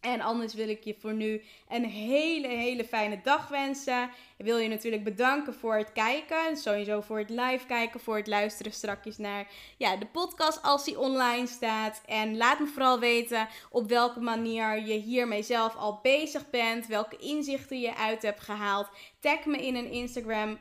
En 0.04 0.22
anders 0.22 0.54
wil 0.54 0.70
ik 0.70 0.84
je 0.84 0.96
voor 1.00 1.14
nu 1.14 1.42
een 1.70 1.86
hele, 1.86 2.48
hele 2.48 2.86
fijne 2.86 3.20
dag 3.24 3.48
wensen. 3.48 4.10
Ik 4.38 4.46
wil 4.46 4.58
je 4.58 4.70
natuurlijk 4.70 5.04
bedanken 5.04 5.54
voor 5.54 5.76
het 5.76 5.92
kijken. 5.92 6.58
Sowieso 6.58 7.02
voor 7.02 7.18
het 7.18 7.30
live 7.30 7.66
kijken, 7.68 8.00
voor 8.00 8.16
het 8.16 8.28
luisteren 8.28 8.72
strakjes 8.72 9.18
naar 9.18 9.48
ja, 9.78 9.96
de 9.96 10.06
podcast 10.06 10.62
als 10.62 10.86
die 10.86 11.00
online 11.00 11.48
staat. 11.48 12.02
En 12.06 12.38
laat 12.38 12.60
me 12.60 12.66
vooral 12.66 13.00
weten 13.00 13.48
op 13.70 13.90
welke 13.90 14.20
manier 14.20 14.86
je 14.86 14.94
hiermee 14.94 15.44
zelf 15.44 15.76
al 15.76 16.00
bezig 16.02 16.50
bent. 16.50 16.88
Welke 16.88 17.18
inzichten 17.18 17.80
je 17.80 17.96
uit 17.96 18.22
hebt 18.22 18.42
gehaald. 18.42 18.88
Tag 19.20 19.46
me 19.46 19.66
in 19.66 19.76
een 19.76 19.92
Instagram 19.92 20.58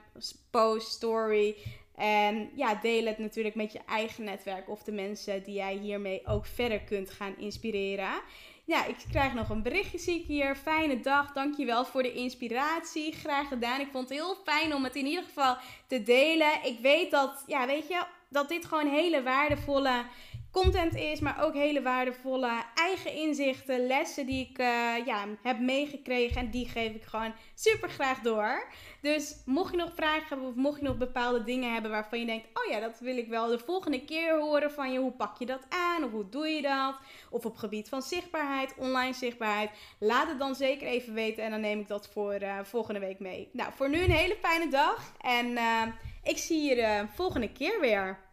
post, 0.50 0.92
story 0.92 1.56
En 1.96 2.50
ja, 2.54 2.74
deel 2.74 3.06
het 3.06 3.18
natuurlijk 3.18 3.54
met 3.54 3.72
je 3.72 3.80
eigen 3.86 4.24
netwerk 4.24 4.68
of 4.68 4.82
de 4.82 4.92
mensen 4.92 5.42
die 5.42 5.54
jij 5.54 5.74
hiermee 5.74 6.26
ook 6.26 6.46
verder 6.46 6.80
kunt 6.80 7.10
gaan 7.10 7.34
inspireren. 7.38 8.22
Ja, 8.64 8.84
ik 8.84 8.96
krijg 9.10 9.34
nog 9.34 9.48
een 9.48 9.62
berichtje, 9.62 9.98
zie 9.98 10.20
ik 10.20 10.26
hier. 10.26 10.56
Fijne 10.56 11.00
dag, 11.00 11.32
dankjewel 11.32 11.84
voor 11.84 12.02
de 12.02 12.12
inspiratie. 12.12 13.12
Graag 13.12 13.48
gedaan. 13.48 13.80
Ik 13.80 13.88
vond 13.92 14.08
het 14.08 14.18
heel 14.18 14.36
fijn 14.44 14.74
om 14.74 14.84
het 14.84 14.96
in 14.96 15.06
ieder 15.06 15.24
geval 15.24 15.56
te 15.86 16.02
delen. 16.02 16.64
Ik 16.64 16.78
weet 16.78 17.10
dat, 17.10 17.44
ja, 17.46 17.66
weet 17.66 17.88
je, 17.88 18.04
dat 18.28 18.48
dit 18.48 18.64
gewoon 18.64 18.86
hele 18.86 19.22
waardevolle 19.22 20.04
content 20.52 20.94
is, 20.94 21.20
maar 21.20 21.44
ook 21.44 21.54
hele 21.54 21.82
waardevolle 21.82 22.64
eigen 22.74 23.14
inzichten, 23.14 23.86
lessen 23.86 24.26
die 24.26 24.48
ik 24.50 24.58
uh, 24.58 24.66
ja, 25.06 25.26
heb 25.42 25.58
meegekregen. 25.58 26.40
En 26.40 26.50
die 26.50 26.68
geef 26.68 26.94
ik 26.94 27.02
gewoon 27.02 27.34
super 27.54 27.88
graag 27.88 28.20
door. 28.20 28.66
Dus 29.00 29.42
mocht 29.44 29.70
je 29.70 29.76
nog 29.76 29.92
vragen 29.94 30.28
hebben 30.28 30.46
of 30.46 30.54
mocht 30.54 30.80
je 30.80 30.86
nog 30.86 30.96
bepaalde 30.96 31.44
dingen 31.44 31.72
hebben 31.72 31.90
waarvan 31.90 32.20
je 32.20 32.26
denkt: 32.26 32.46
oh 32.54 32.70
ja, 32.70 32.80
dat 32.80 32.98
wil 33.00 33.16
ik 33.16 33.28
wel 33.28 33.46
de 33.46 33.58
volgende 33.58 34.04
keer 34.04 34.38
horen 34.38 34.70
van 34.70 34.92
je. 34.92 34.98
Hoe 34.98 35.12
pak 35.12 35.38
je 35.38 35.46
dat 35.46 35.66
aan? 35.68 36.04
Of 36.04 36.10
hoe 36.10 36.28
doe 36.28 36.48
je 36.48 36.62
dat? 36.62 36.94
Of 37.30 37.44
op 37.44 37.56
gebied 37.56 37.88
van 37.88 38.02
zichtbaarheid, 38.02 38.74
online 38.76 39.14
zichtbaarheid. 39.14 39.70
Laat 39.98 40.28
het 40.28 40.38
dan 40.38 40.54
zeker 40.54 40.86
even 40.86 41.14
weten 41.14 41.44
en 41.44 41.50
dan 41.50 41.60
neem 41.60 41.80
ik 41.80 41.88
dat 41.88 42.08
voor 42.08 42.42
uh, 42.42 42.58
volgende 42.62 43.00
week 43.00 43.18
mee. 43.18 43.48
Nou, 43.52 43.72
voor 43.74 43.88
nu 43.88 44.02
een 44.02 44.10
hele 44.10 44.36
fijne 44.40 44.68
dag 44.68 45.12
en 45.20 45.46
uh, 45.50 45.82
ik 46.22 46.38
zie 46.38 46.62
je 46.62 46.74
de 46.74 47.06
volgende 47.14 47.52
keer 47.52 47.80
weer. 47.80 48.30